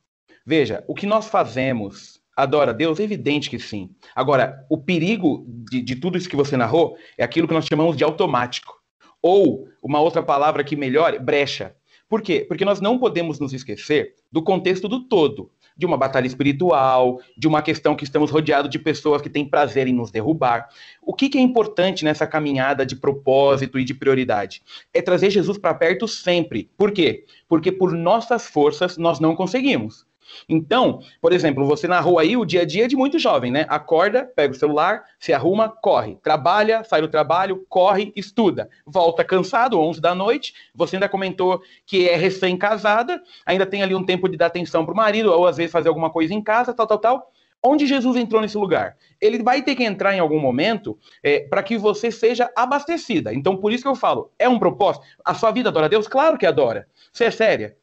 Veja, 0.47 0.83
o 0.89 0.95
que 0.95 1.07
nós 1.07 1.27
fazemos 1.27 2.20
adora 2.37 2.75
Deus? 2.75 3.01
É 3.01 3.03
evidente 3.03 3.51
que 3.51 3.59
sim. 3.59 3.91
Agora, 4.15 4.65
o 4.69 4.79
perigo 4.79 5.45
de, 5.71 5.81
de 5.81 5.97
tudo 5.97 6.17
isso 6.17 6.29
que 6.29 6.37
você 6.37 6.57
narrou 6.57 6.97
é 7.17 7.25
aquilo 7.25 7.49
que 7.49 7.55
nós 7.55 7.67
chamamos 7.67 7.97
de 7.97 8.05
automático. 8.05 8.81
Ou, 9.23 9.69
uma 9.83 10.01
outra 10.01 10.23
palavra 10.23 10.65
que 10.65 10.77
melhore, 10.77 11.19
brecha. 11.19 11.75
Por 12.09 12.23
quê? 12.23 12.45
Porque 12.49 12.65
nós 12.65 12.81
não 12.81 12.99
podemos 12.99 13.39
nos 13.39 13.53
esquecer 13.53 14.15
do 14.33 14.43
contexto 14.43 14.89
do 14.89 15.07
todo, 15.07 15.51
de 15.77 15.87
uma 15.87 15.97
batalha 15.97 16.27
espiritual, 16.27 17.21
de 17.37 17.47
uma 17.47 17.63
questão 17.63 17.95
que 17.95 18.03
estamos 18.03 18.31
rodeados 18.31 18.71
de 18.71 18.79
pessoas 18.79 19.23
que 19.23 19.31
têm 19.31 19.49
prazer 19.49 19.87
em 19.87 19.93
nos 19.93 20.11
derrubar. 20.11 20.69
O 21.01 21.15
que, 21.15 21.29
que 21.29 21.39
é 21.39 21.41
importante 21.41 22.05
nessa 22.05 22.27
caminhada 22.27 22.85
de 22.85 22.97
propósito 22.97 23.79
e 23.79 23.85
de 23.85 23.95
prioridade? 23.95 24.61
É 24.93 25.01
trazer 25.01 25.31
Jesus 25.31 25.57
para 25.57 25.73
perto 25.73 26.09
sempre. 26.09 26.69
Por 26.77 26.91
quê? 26.91 27.25
Porque 27.49 27.71
por 27.71 27.93
nossas 27.93 28.49
forças 28.49 28.99
nós 28.99 29.21
não 29.21 29.37
conseguimos. 29.37 30.05
Então, 30.49 31.01
por 31.21 31.33
exemplo, 31.33 31.67
você 31.67 31.87
narrou 31.87 32.19
aí 32.19 32.37
o 32.37 32.45
dia 32.45 32.63
a 32.63 32.65
dia 32.65 32.87
de 32.87 32.97
muito 32.97 33.19
jovem, 33.19 33.51
né? 33.51 33.67
Acorda, 33.69 34.31
pega 34.35 34.53
o 34.53 34.57
celular, 34.57 35.05
se 35.19 35.33
arruma, 35.33 35.69
corre. 35.69 36.17
Trabalha, 36.23 36.85
sai 36.85 37.01
do 37.01 37.09
trabalho, 37.09 37.65
corre, 37.69 38.13
estuda. 38.17 38.69
Volta 38.87 39.25
cansado, 39.25 39.81
11 39.81 40.01
da 40.01 40.15
noite. 40.15 40.55
Você 40.75 40.97
ainda 40.97 41.09
comentou 41.09 41.63
que 41.87 42.09
é 42.09 42.17
recém-casada, 42.17 43.23
ainda 43.45 43.67
tem 43.67 43.83
ali 43.83 43.95
um 43.95 44.05
tempo 44.05 44.29
de 44.29 44.37
dar 44.37 44.47
atenção 44.47 44.85
para 44.85 44.95
o 44.95 44.97
marido, 44.97 45.33
ou 45.33 45.47
às 45.47 45.57
vezes 45.57 45.73
fazer 45.73 45.89
alguma 45.89 46.11
coisa 46.11 46.35
em 46.35 46.43
casa, 46.43 46.73
tal, 46.73 46.87
tal, 46.87 46.99
tal. 46.99 47.33
Onde 47.63 47.87
Jesus 47.87 48.17
entrou 48.17 48.41
nesse 48.41 48.57
lugar? 48.57 48.97
Ele 49.21 49.43
vai 49.43 49.63
ter 49.63 49.75
que 49.75 49.85
entrar 49.85 50.15
em 50.15 50.19
algum 50.19 50.41
momento 50.41 50.99
é, 51.23 51.41
para 51.41 51.63
que 51.63 51.77
você 51.77 52.11
seja 52.11 52.51
abastecida. 52.57 53.35
Então, 53.35 53.57
por 53.57 53.71
isso 53.71 53.83
que 53.83 53.89
eu 53.89 53.95
falo, 53.95 54.33
é 54.39 54.49
um 54.49 54.59
propósito. 54.59 55.05
A 55.23 55.35
sua 55.35 55.51
vida 55.51 55.69
adora 55.69 55.85
a 55.85 55.89
Deus? 55.89 56.09
Claro 56.09 56.39
que 56.39 56.47
adora. 56.47 56.89
Você 57.13 57.25
é 57.25 57.31
séria? 57.31 57.77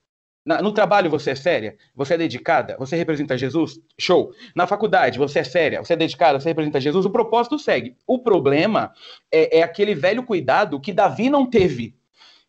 Na, 0.47 0.61
no 0.61 0.71
trabalho 0.71 1.09
você 1.09 1.31
é 1.31 1.35
séria? 1.35 1.75
Você 1.93 2.13
é 2.13 2.17
dedicada? 2.17 2.77
Você 2.79 2.95
representa 2.95 3.37
Jesus? 3.37 3.81
Show. 3.99 4.31
Na 4.55 4.65
faculdade 4.65 5.19
você 5.19 5.39
é 5.39 5.43
séria? 5.43 5.83
Você 5.83 5.91
é 5.91 5.97
dedicada? 5.97 6.39
Você 6.39 6.47
representa 6.47 6.79
Jesus? 6.79 7.05
O 7.05 7.09
propósito 7.09 7.59
segue. 7.59 7.97
O 8.07 8.17
problema 8.17 8.93
é, 9.29 9.59
é 9.59 9.61
aquele 9.61 9.93
velho 9.93 10.23
cuidado 10.23 10.79
que 10.79 10.93
Davi 10.93 11.29
não 11.29 11.45
teve. 11.45 11.97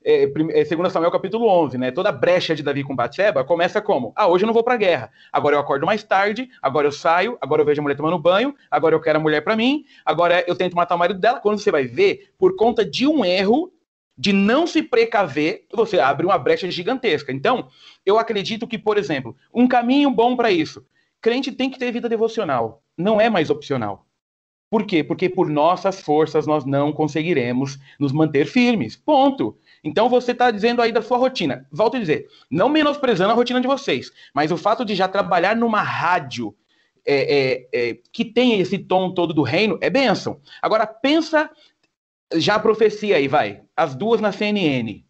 É, 0.04 0.30
é, 0.52 0.64
segundo 0.64 0.88
Samuel 0.88 1.10
capítulo 1.10 1.48
11, 1.48 1.76
né? 1.76 1.90
Toda 1.90 2.12
brecha 2.12 2.54
de 2.54 2.62
Davi 2.62 2.84
com 2.84 2.94
Batseba 2.94 3.42
começa 3.42 3.82
como? 3.82 4.12
Ah, 4.14 4.28
hoje 4.28 4.44
eu 4.44 4.46
não 4.46 4.54
vou 4.54 4.62
pra 4.62 4.76
guerra. 4.76 5.10
Agora 5.32 5.56
eu 5.56 5.60
acordo 5.60 5.84
mais 5.84 6.04
tarde, 6.04 6.48
agora 6.62 6.86
eu 6.86 6.92
saio, 6.92 7.36
agora 7.40 7.62
eu 7.62 7.66
vejo 7.66 7.80
a 7.80 7.82
mulher 7.82 7.96
tomando 7.96 8.16
banho, 8.16 8.54
agora 8.70 8.94
eu 8.94 9.00
quero 9.00 9.18
a 9.18 9.20
mulher 9.20 9.42
para 9.42 9.56
mim, 9.56 9.84
agora 10.06 10.44
eu 10.46 10.54
tento 10.54 10.76
matar 10.76 10.94
o 10.94 10.98
marido 10.98 11.18
dela. 11.18 11.40
Quando 11.40 11.58
você 11.58 11.72
vai 11.72 11.84
ver, 11.84 12.32
por 12.38 12.54
conta 12.54 12.84
de 12.84 13.08
um 13.08 13.24
erro, 13.24 13.72
de 14.18 14.32
não 14.32 14.66
se 14.66 14.82
precaver, 14.82 15.64
você 15.72 16.00
abre 16.00 16.26
uma 16.26 16.36
brecha 16.36 16.68
gigantesca. 16.68 17.32
Então, 17.32 17.68
eu 18.04 18.18
acredito 18.18 18.66
que, 18.66 18.76
por 18.76 18.98
exemplo, 18.98 19.36
um 19.54 19.68
caminho 19.68 20.10
bom 20.10 20.34
para 20.34 20.50
isso, 20.50 20.84
crente 21.20 21.52
tem 21.52 21.70
que 21.70 21.78
ter 21.78 21.92
vida 21.92 22.08
devocional, 22.08 22.82
não 22.96 23.20
é 23.20 23.30
mais 23.30 23.48
opcional. 23.48 24.04
Por 24.70 24.84
quê? 24.84 25.02
Porque 25.02 25.30
por 25.30 25.48
nossas 25.48 26.00
forças 26.00 26.46
nós 26.46 26.64
não 26.66 26.92
conseguiremos 26.92 27.78
nos 27.98 28.12
manter 28.12 28.44
firmes. 28.44 28.96
Ponto. 28.96 29.56
Então 29.82 30.10
você 30.10 30.32
está 30.32 30.50
dizendo 30.50 30.82
aí 30.82 30.92
da 30.92 31.00
sua 31.00 31.16
rotina. 31.16 31.66
Volto 31.72 31.96
a 31.96 32.00
dizer, 32.00 32.28
não 32.50 32.68
menosprezando 32.68 33.32
a 33.32 33.34
rotina 33.34 33.62
de 33.62 33.66
vocês, 33.66 34.12
mas 34.34 34.52
o 34.52 34.58
fato 34.58 34.84
de 34.84 34.94
já 34.94 35.08
trabalhar 35.08 35.56
numa 35.56 35.80
rádio 35.80 36.54
é, 37.06 37.14
é, 37.34 37.68
é, 37.72 37.98
que 38.12 38.26
tem 38.26 38.60
esse 38.60 38.76
tom 38.76 39.14
todo 39.14 39.32
do 39.32 39.42
reino 39.42 39.78
é 39.80 39.88
bênção. 39.88 40.38
Agora 40.60 40.86
pensa 40.86 41.50
já 42.34 42.56
a 42.56 42.60
profecia 42.60 43.16
aí, 43.16 43.26
vai. 43.26 43.62
As 43.78 43.94
duas 43.94 44.20
na 44.20 44.32
CNN. 44.32 45.04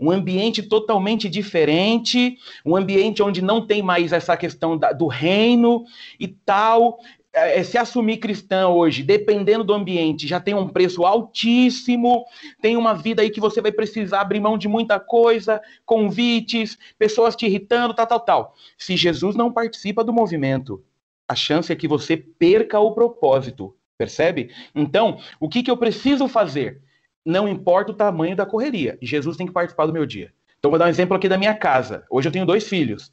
Um 0.00 0.10
ambiente 0.10 0.62
totalmente 0.62 1.28
diferente, 1.28 2.38
um 2.64 2.74
ambiente 2.74 3.22
onde 3.22 3.42
não 3.42 3.66
tem 3.66 3.82
mais 3.82 4.10
essa 4.10 4.34
questão 4.38 4.74
da, 4.74 4.90
do 4.90 5.06
reino 5.06 5.84
e 6.18 6.26
tal. 6.26 6.98
É, 7.30 7.58
é, 7.58 7.62
se 7.62 7.76
assumir 7.76 8.16
cristão 8.16 8.72
hoje, 8.72 9.02
dependendo 9.02 9.62
do 9.62 9.74
ambiente, 9.74 10.26
já 10.26 10.40
tem 10.40 10.54
um 10.54 10.66
preço 10.66 11.04
altíssimo, 11.04 12.24
tem 12.62 12.74
uma 12.74 12.94
vida 12.94 13.20
aí 13.20 13.28
que 13.28 13.38
você 13.38 13.60
vai 13.60 13.70
precisar 13.70 14.22
abrir 14.22 14.40
mão 14.40 14.56
de 14.56 14.66
muita 14.66 14.98
coisa, 14.98 15.60
convites, 15.84 16.78
pessoas 16.98 17.36
te 17.36 17.44
irritando, 17.44 17.92
tal, 17.92 18.06
tal, 18.06 18.20
tal. 18.20 18.54
Se 18.78 18.96
Jesus 18.96 19.36
não 19.36 19.52
participa 19.52 20.02
do 20.02 20.10
movimento, 20.10 20.82
a 21.28 21.34
chance 21.34 21.70
é 21.70 21.76
que 21.76 21.86
você 21.86 22.16
perca 22.16 22.80
o 22.80 22.92
propósito, 22.92 23.76
percebe? 23.98 24.50
Então, 24.74 25.18
o 25.38 25.50
que, 25.50 25.62
que 25.62 25.70
eu 25.70 25.76
preciso 25.76 26.26
fazer? 26.28 26.80
Não 27.26 27.48
importa 27.48 27.92
o 27.92 27.94
tamanho 27.94 28.36
da 28.36 28.46
correria, 28.46 28.96
Jesus 29.02 29.36
tem 29.36 29.46
que 29.46 29.52
participar 29.52 29.86
do 29.86 29.92
meu 29.92 30.06
dia. 30.06 30.32
Então, 30.58 30.70
vou 30.70 30.78
dar 30.78 30.86
um 30.86 30.88
exemplo 30.88 31.16
aqui 31.16 31.28
da 31.28 31.36
minha 31.36 31.54
casa. 31.54 32.04
Hoje 32.08 32.28
eu 32.28 32.32
tenho 32.32 32.46
dois 32.46 32.66
filhos 32.66 33.12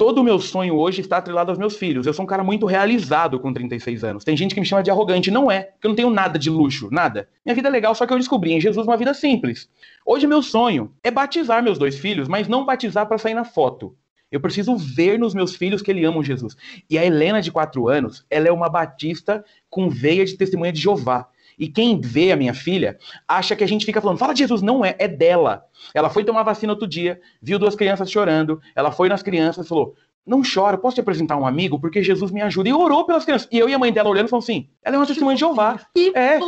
todo 0.00 0.22
o 0.22 0.24
meu 0.24 0.38
sonho 0.38 0.76
hoje 0.76 1.02
está 1.02 1.18
atrelado 1.18 1.50
aos 1.50 1.58
meus 1.58 1.76
filhos. 1.76 2.06
Eu 2.06 2.14
sou 2.14 2.24
um 2.24 2.26
cara 2.26 2.42
muito 2.42 2.64
realizado 2.64 3.38
com 3.38 3.52
36 3.52 4.02
anos. 4.02 4.24
Tem 4.24 4.34
gente 4.34 4.54
que 4.54 4.60
me 4.60 4.64
chama 4.64 4.82
de 4.82 4.90
arrogante. 4.90 5.30
Não 5.30 5.50
é, 5.50 5.64
porque 5.64 5.86
eu 5.86 5.90
não 5.90 5.94
tenho 5.94 6.08
nada 6.08 6.38
de 6.38 6.48
luxo, 6.48 6.88
nada. 6.90 7.28
Minha 7.44 7.54
vida 7.54 7.68
é 7.68 7.70
legal, 7.70 7.94
só 7.94 8.06
que 8.06 8.12
eu 8.14 8.16
descobri 8.16 8.52
em 8.52 8.60
Jesus 8.62 8.86
uma 8.86 8.96
vida 8.96 9.12
simples. 9.12 9.68
Hoje, 10.06 10.26
meu 10.26 10.40
sonho 10.40 10.90
é 11.04 11.10
batizar 11.10 11.62
meus 11.62 11.78
dois 11.78 11.98
filhos, 11.98 12.28
mas 12.28 12.48
não 12.48 12.64
batizar 12.64 13.06
para 13.06 13.18
sair 13.18 13.34
na 13.34 13.44
foto. 13.44 13.94
Eu 14.32 14.40
preciso 14.40 14.74
ver 14.74 15.18
nos 15.18 15.34
meus 15.34 15.54
filhos 15.54 15.82
que 15.82 15.90
eles 15.90 16.06
amam 16.06 16.24
Jesus. 16.24 16.56
E 16.88 16.96
a 16.96 17.04
Helena, 17.04 17.42
de 17.42 17.52
4 17.52 17.86
anos, 17.86 18.24
ela 18.30 18.48
é 18.48 18.52
uma 18.52 18.70
batista 18.70 19.44
com 19.68 19.90
veia 19.90 20.24
de 20.24 20.34
testemunha 20.34 20.72
de 20.72 20.80
Jeová. 20.80 21.28
E 21.60 21.68
quem 21.68 22.00
vê 22.00 22.32
a 22.32 22.36
minha 22.36 22.54
filha 22.54 22.98
acha 23.28 23.54
que 23.54 23.62
a 23.62 23.68
gente 23.68 23.84
fica 23.84 24.00
falando, 24.00 24.18
fala 24.18 24.32
de 24.32 24.38
Jesus, 24.40 24.62
não 24.62 24.82
é, 24.82 24.96
é 24.98 25.06
dela. 25.06 25.62
Ela 25.94 26.08
foi 26.08 26.24
tomar 26.24 26.42
vacina 26.42 26.72
outro 26.72 26.88
dia, 26.88 27.20
viu 27.42 27.58
duas 27.58 27.76
crianças 27.76 28.10
chorando, 28.10 28.60
ela 28.74 28.90
foi 28.90 29.10
nas 29.10 29.22
crianças 29.22 29.66
e 29.66 29.68
falou: 29.68 29.94
não 30.26 30.42
chora, 30.42 30.78
posso 30.78 30.94
te 30.94 31.00
apresentar 31.00 31.36
um 31.36 31.46
amigo? 31.46 31.78
Porque 31.78 32.02
Jesus 32.02 32.30
me 32.30 32.40
ajuda. 32.40 32.68
E 32.68 32.72
orou 32.72 33.04
pelas 33.04 33.24
crianças. 33.24 33.48
E 33.52 33.58
eu 33.58 33.68
e 33.68 33.74
a 33.74 33.78
mãe 33.78 33.92
dela 33.92 34.08
olhando 34.08 34.28
falando 34.28 34.44
assim: 34.44 34.68
ela 34.82 34.96
é 34.96 34.98
uma 34.98 35.06
testemunha 35.06 35.34
de 35.34 35.40
Jeová. 35.40 35.78
Que 35.94 36.12
é. 36.16 36.38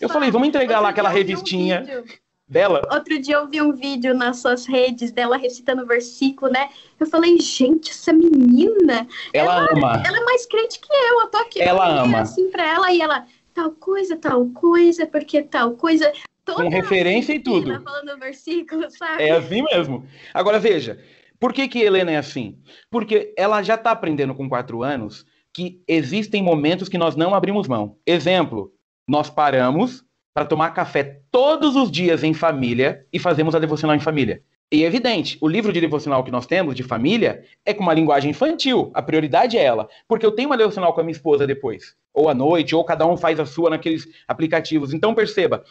Eu 0.00 0.08
falei, 0.08 0.30
vamos 0.30 0.48
entregar 0.48 0.76
Outro 0.76 0.82
lá 0.84 0.88
aquela 0.90 1.10
um 1.10 1.12
revistinha 1.12 2.04
dela. 2.48 2.82
Outro 2.90 3.18
dia 3.20 3.36
eu 3.36 3.46
vi 3.46 3.60
um 3.60 3.72
vídeo 3.72 4.14
nas 4.14 4.38
suas 4.38 4.66
redes 4.66 5.12
dela 5.12 5.36
recitando 5.36 5.82
o 5.82 5.86
versículo, 5.86 6.50
né? 6.50 6.68
Eu 6.98 7.06
falei, 7.06 7.38
gente, 7.38 7.90
essa 7.90 8.12
menina, 8.12 9.06
Ela 9.32 9.68
ama. 9.70 10.02
ela 10.04 10.16
é 10.16 10.24
mais 10.24 10.46
crente 10.46 10.80
que 10.80 10.92
eu. 10.92 11.20
Eu 11.20 11.26
tô 11.28 11.36
aqui 11.38 11.60
Ela 11.60 12.02
ama. 12.02 12.20
assim 12.20 12.50
pra 12.50 12.66
ela 12.66 12.90
e 12.90 13.00
ela, 13.00 13.26
tal 13.58 13.72
coisa, 13.72 14.16
tal 14.16 14.46
coisa, 14.50 15.04
porque 15.04 15.42
tal 15.42 15.72
coisa. 15.72 16.12
Toda 16.44 16.62
Com 16.62 16.68
referência 16.68 17.34
e 17.34 17.40
tudo. 17.40 17.82
falando 17.82 18.18
versículo, 18.18 18.88
sabe? 18.90 19.24
É 19.24 19.32
assim 19.32 19.62
mesmo. 19.62 20.06
Agora 20.32 20.60
veja, 20.60 20.98
por 21.40 21.52
que, 21.52 21.66
que 21.66 21.80
Helena 21.80 22.12
é 22.12 22.16
assim? 22.16 22.58
Porque 22.88 23.34
ela 23.36 23.60
já 23.62 23.74
está 23.74 23.90
aprendendo 23.90 24.34
com 24.34 24.48
quatro 24.48 24.82
anos 24.82 25.26
que 25.52 25.82
existem 25.88 26.42
momentos 26.42 26.88
que 26.88 26.96
nós 26.96 27.16
não 27.16 27.34
abrimos 27.34 27.66
mão. 27.66 27.98
Exemplo, 28.06 28.72
nós 29.06 29.28
paramos 29.28 30.04
para 30.32 30.46
tomar 30.46 30.70
café 30.70 31.20
todos 31.32 31.74
os 31.74 31.90
dias 31.90 32.22
em 32.22 32.32
família 32.32 33.04
e 33.12 33.18
fazemos 33.18 33.54
a 33.54 33.58
devocional 33.58 33.96
em 33.96 34.00
família. 34.00 34.42
E 34.70 34.84
é 34.84 34.86
evidente, 34.86 35.38
o 35.40 35.48
livro 35.48 35.72
de 35.72 35.80
devocional 35.80 36.22
que 36.22 36.30
nós 36.30 36.46
temos 36.46 36.74
de 36.74 36.82
família 36.82 37.42
é 37.64 37.72
com 37.72 37.82
uma 37.82 37.94
linguagem 37.94 38.32
infantil. 38.32 38.90
A 38.92 39.00
prioridade 39.00 39.56
é 39.56 39.64
ela. 39.64 39.88
Porque 40.06 40.26
eu 40.26 40.32
tenho 40.32 40.50
uma 40.50 40.58
devocional 40.58 40.92
com 40.92 41.00
a 41.00 41.02
minha 41.02 41.12
esposa 41.12 41.46
depois. 41.46 41.96
Ou 42.12 42.28
à 42.28 42.34
noite, 42.34 42.74
ou 42.74 42.84
cada 42.84 43.06
um 43.06 43.16
faz 43.16 43.40
a 43.40 43.46
sua 43.46 43.70
naqueles 43.70 44.06
aplicativos. 44.26 44.92
Então 44.92 45.14
perceba, 45.14 45.64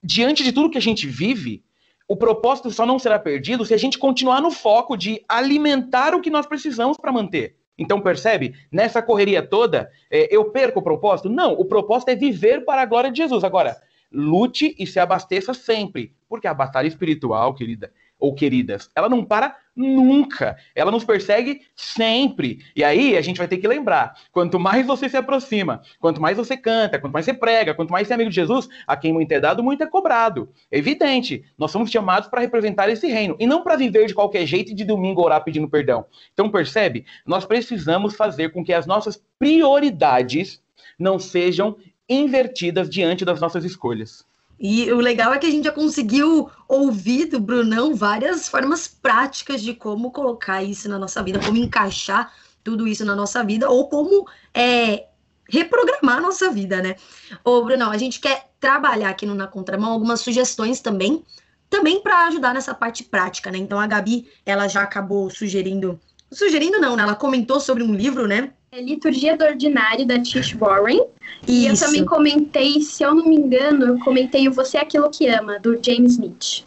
diante 0.00 0.44
de 0.44 0.52
tudo 0.52 0.70
que 0.70 0.78
a 0.78 0.82
gente 0.82 1.04
vive, 1.04 1.64
o 2.06 2.16
propósito 2.16 2.70
só 2.70 2.86
não 2.86 2.98
será 2.98 3.18
perdido 3.18 3.64
se 3.64 3.74
a 3.74 3.78
gente 3.78 3.98
continuar 3.98 4.40
no 4.40 4.52
foco 4.52 4.96
de 4.96 5.24
alimentar 5.28 6.14
o 6.14 6.20
que 6.20 6.30
nós 6.30 6.46
precisamos 6.46 6.96
para 6.96 7.10
manter. 7.12 7.56
Então, 7.76 8.00
percebe? 8.00 8.54
Nessa 8.70 9.02
correria 9.02 9.42
toda, 9.42 9.90
é, 10.08 10.28
eu 10.34 10.44
perco 10.44 10.78
o 10.78 10.82
propósito? 10.82 11.28
Não, 11.28 11.54
o 11.54 11.64
propósito 11.64 12.10
é 12.10 12.14
viver 12.14 12.64
para 12.64 12.82
a 12.82 12.86
glória 12.86 13.10
de 13.10 13.16
Jesus. 13.16 13.42
Agora, 13.42 13.76
lute 14.12 14.76
e 14.78 14.86
se 14.86 15.00
abasteça 15.00 15.52
sempre. 15.52 16.14
Porque 16.28 16.46
a 16.46 16.54
batalha 16.54 16.86
espiritual, 16.86 17.52
querida, 17.52 17.90
ou 18.24 18.34
queridas, 18.34 18.90
ela 18.96 19.06
não 19.06 19.22
para 19.22 19.54
nunca. 19.76 20.56
Ela 20.74 20.90
nos 20.90 21.04
persegue 21.04 21.60
sempre. 21.76 22.60
E 22.74 22.82
aí 22.82 23.18
a 23.18 23.20
gente 23.20 23.36
vai 23.36 23.46
ter 23.46 23.58
que 23.58 23.68
lembrar: 23.68 24.14
quanto 24.32 24.58
mais 24.58 24.86
você 24.86 25.10
se 25.10 25.16
aproxima, 25.16 25.82
quanto 26.00 26.22
mais 26.22 26.38
você 26.38 26.56
canta, 26.56 26.98
quanto 26.98 27.12
mais 27.12 27.26
você 27.26 27.34
prega, 27.34 27.74
quanto 27.74 27.90
mais 27.90 28.08
você 28.08 28.14
é 28.14 28.16
amigo 28.16 28.30
de 28.30 28.36
Jesus, 28.36 28.66
a 28.86 28.96
quem 28.96 29.12
muito 29.12 29.30
é 29.30 29.38
dado, 29.38 29.62
muito 29.62 29.82
é 29.82 29.86
cobrado. 29.86 30.48
É 30.70 30.78
evidente, 30.78 31.44
nós 31.58 31.70
somos 31.70 31.90
chamados 31.90 32.26
para 32.26 32.40
representar 32.40 32.88
esse 32.88 33.08
reino 33.08 33.36
e 33.38 33.46
não 33.46 33.62
para 33.62 33.76
viver 33.76 34.06
de 34.06 34.14
qualquer 34.14 34.46
jeito 34.46 34.72
e 34.72 34.74
de 34.74 34.84
domingo 34.84 35.22
orar 35.22 35.44
pedindo 35.44 35.68
perdão. 35.68 36.06
Então 36.32 36.48
percebe? 36.48 37.04
Nós 37.26 37.44
precisamos 37.44 38.16
fazer 38.16 38.52
com 38.52 38.64
que 38.64 38.72
as 38.72 38.86
nossas 38.86 39.22
prioridades 39.38 40.62
não 40.98 41.18
sejam 41.18 41.76
invertidas 42.08 42.88
diante 42.88 43.22
das 43.22 43.38
nossas 43.38 43.64
escolhas. 43.64 44.24
E 44.66 44.90
o 44.90 44.96
legal 44.98 45.34
é 45.34 45.38
que 45.38 45.44
a 45.44 45.50
gente 45.50 45.64
já 45.64 45.70
conseguiu 45.70 46.50
ouvir 46.66 47.26
do 47.26 47.38
Brunão 47.38 47.94
várias 47.94 48.48
formas 48.48 48.88
práticas 48.88 49.60
de 49.60 49.74
como 49.74 50.10
colocar 50.10 50.62
isso 50.62 50.88
na 50.88 50.98
nossa 50.98 51.22
vida, 51.22 51.38
como 51.38 51.58
encaixar 51.58 52.32
tudo 52.62 52.88
isso 52.88 53.04
na 53.04 53.14
nossa 53.14 53.44
vida, 53.44 53.68
ou 53.68 53.90
como 53.90 54.26
é, 54.54 55.04
reprogramar 55.50 56.16
a 56.16 56.20
nossa 56.22 56.50
vida, 56.50 56.80
né? 56.80 56.96
Ô, 57.44 57.62
Brunão, 57.62 57.90
a 57.90 57.98
gente 57.98 58.18
quer 58.18 58.52
trabalhar 58.58 59.10
aqui 59.10 59.26
no 59.26 59.34
Na 59.34 59.46
Contramão 59.46 59.92
algumas 59.92 60.22
sugestões 60.22 60.80
também, 60.80 61.22
também 61.68 62.00
para 62.00 62.26
ajudar 62.28 62.54
nessa 62.54 62.72
parte 62.72 63.04
prática, 63.04 63.50
né? 63.50 63.58
Então 63.58 63.78
a 63.78 63.86
Gabi, 63.86 64.30
ela 64.46 64.66
já 64.66 64.80
acabou 64.80 65.28
sugerindo, 65.28 66.00
sugerindo 66.32 66.80
não, 66.80 66.96
né? 66.96 67.02
Ela 67.02 67.14
comentou 67.14 67.60
sobre 67.60 67.82
um 67.82 67.94
livro, 67.94 68.26
né? 68.26 68.54
É 68.76 68.82
Liturgia 68.82 69.36
do 69.36 69.44
Ordinário, 69.44 70.04
da 70.04 70.20
Tish 70.20 70.52
Warren. 70.54 71.00
E 71.46 71.66
eu 71.66 71.78
também 71.78 72.04
comentei, 72.04 72.80
se 72.80 73.04
eu 73.04 73.14
não 73.14 73.24
me 73.24 73.36
engano, 73.36 73.86
eu 73.86 73.98
comentei 74.00 74.48
o 74.48 74.52
Você 74.52 74.76
é 74.76 74.80
Aquilo 74.80 75.08
que 75.10 75.28
Ama, 75.28 75.60
do 75.60 75.78
James 75.80 76.14
Smith. 76.14 76.64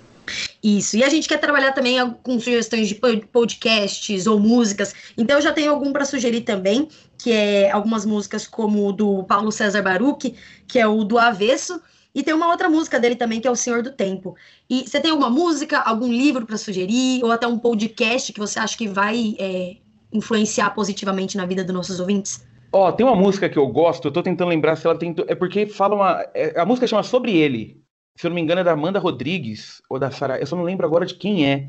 Isso. 0.64 0.96
E 0.96 1.04
a 1.04 1.10
gente 1.10 1.28
quer 1.28 1.38
trabalhar 1.38 1.74
também 1.74 1.98
com 2.24 2.40
sugestões 2.40 2.88
de 2.88 2.96
po- 2.96 3.28
podcasts 3.30 4.26
ou 4.26 4.40
músicas. 4.40 4.96
Então 5.18 5.36
eu 5.36 5.42
já 5.42 5.52
tenho 5.52 5.70
algum 5.70 5.92
para 5.92 6.06
sugerir 6.06 6.42
também, 6.42 6.88
que 7.22 7.30
é 7.30 7.72
algumas 7.72 8.06
músicas 8.06 8.48
como 8.48 8.88
o 8.88 8.94
do 8.94 9.26
Paulo 9.26 9.52
César 9.52 9.82
Baruch, 9.82 10.34
que 10.66 10.80
é 10.80 10.88
o 10.88 11.04
do 11.04 11.20
Avesso, 11.20 11.82
e 12.16 12.24
tem 12.24 12.34
uma 12.34 12.48
outra 12.48 12.70
música 12.70 13.02
dele 13.02 13.18
também 13.18 13.42
que 13.42 13.50
é 13.50 13.52
o 13.52 13.56
Senhor 13.56 13.84
do 13.84 13.92
Tempo. 13.92 14.34
E 14.70 14.88
você 14.88 15.02
tem 15.02 15.12
alguma 15.12 15.30
música, 15.30 15.80
algum 15.80 16.08
livro 16.08 16.46
para 16.46 16.58
sugerir 16.58 17.22
ou 17.22 17.34
até 17.34 17.46
um 17.46 17.60
podcast 17.60 18.32
que 18.32 18.40
você 18.40 18.60
acha 18.60 18.78
que 18.78 18.88
vai 18.88 19.36
é, 19.38 19.76
influenciar 20.12 20.72
positivamente 20.72 21.38
na 21.38 21.46
vida 21.46 21.64
dos 21.64 21.74
nossos 21.74 22.00
ouvintes? 22.00 22.46
Ó, 22.72 22.92
tem 22.92 23.06
uma 23.06 23.16
música 23.16 23.50
que 23.50 23.58
eu 23.58 23.68
gosto, 23.68 24.08
eu 24.08 24.12
tô 24.12 24.22
tentando 24.22 24.50
lembrar 24.50 24.76
se 24.76 24.86
ela 24.86 24.98
tem. 24.98 25.16
É 25.28 25.36
porque 25.36 25.66
fala 25.66 25.96
uma. 25.96 26.26
é- 26.34 26.60
a 26.60 26.66
música 26.66 26.88
chama 26.88 27.04
Sobre 27.04 27.36
Ele. 27.36 27.82
Se 28.16 28.26
eu 28.26 28.30
não 28.30 28.36
me 28.36 28.42
engano, 28.42 28.62
é 28.62 28.64
da 28.64 28.72
Amanda 28.72 29.00
Rodrigues, 29.00 29.82
ou 29.90 30.00
da 30.00 30.10
Sara. 30.12 30.40
Eu 30.40 30.48
só 30.48 30.56
não 30.56 30.64
lembro 30.64 30.86
agora 30.86 31.06
de 31.06 31.14
quem 31.14 31.48
é. 31.50 31.68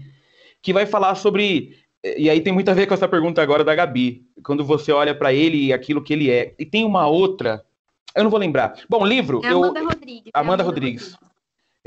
Que 0.62 0.72
vai 0.72 0.87
falar 0.87 1.14
sobre. 1.14 1.77
E 2.16 2.31
aí 2.31 2.40
tem 2.40 2.53
muito 2.53 2.70
a 2.70 2.74
ver 2.74 2.87
com 2.87 2.94
essa 2.94 3.09
pergunta 3.09 3.42
agora 3.42 3.62
da 3.62 3.74
Gabi. 3.74 4.24
Quando 4.42 4.64
você 4.64 4.90
olha 4.90 5.14
pra 5.14 5.33
ele 5.33 5.66
e 5.66 5.72
aquilo 5.72 6.03
que 6.03 6.12
ele 6.12 6.31
é. 6.31 6.55
E 6.59 6.64
tem 6.64 6.85
uma 6.85 7.07
outra. 7.07 7.62
Eu 8.14 8.24
não 8.24 8.31
vou 8.31 8.40
lembrar. 8.40 8.74
Bom, 8.88 9.05
livro. 9.05 9.40
É 9.44 9.53
eu, 9.53 9.62
Amanda 9.62 9.81
Rodrigues. 9.83 10.31
é 10.35 10.38
Amanda 10.38 10.62
Rodrigues. 10.62 11.16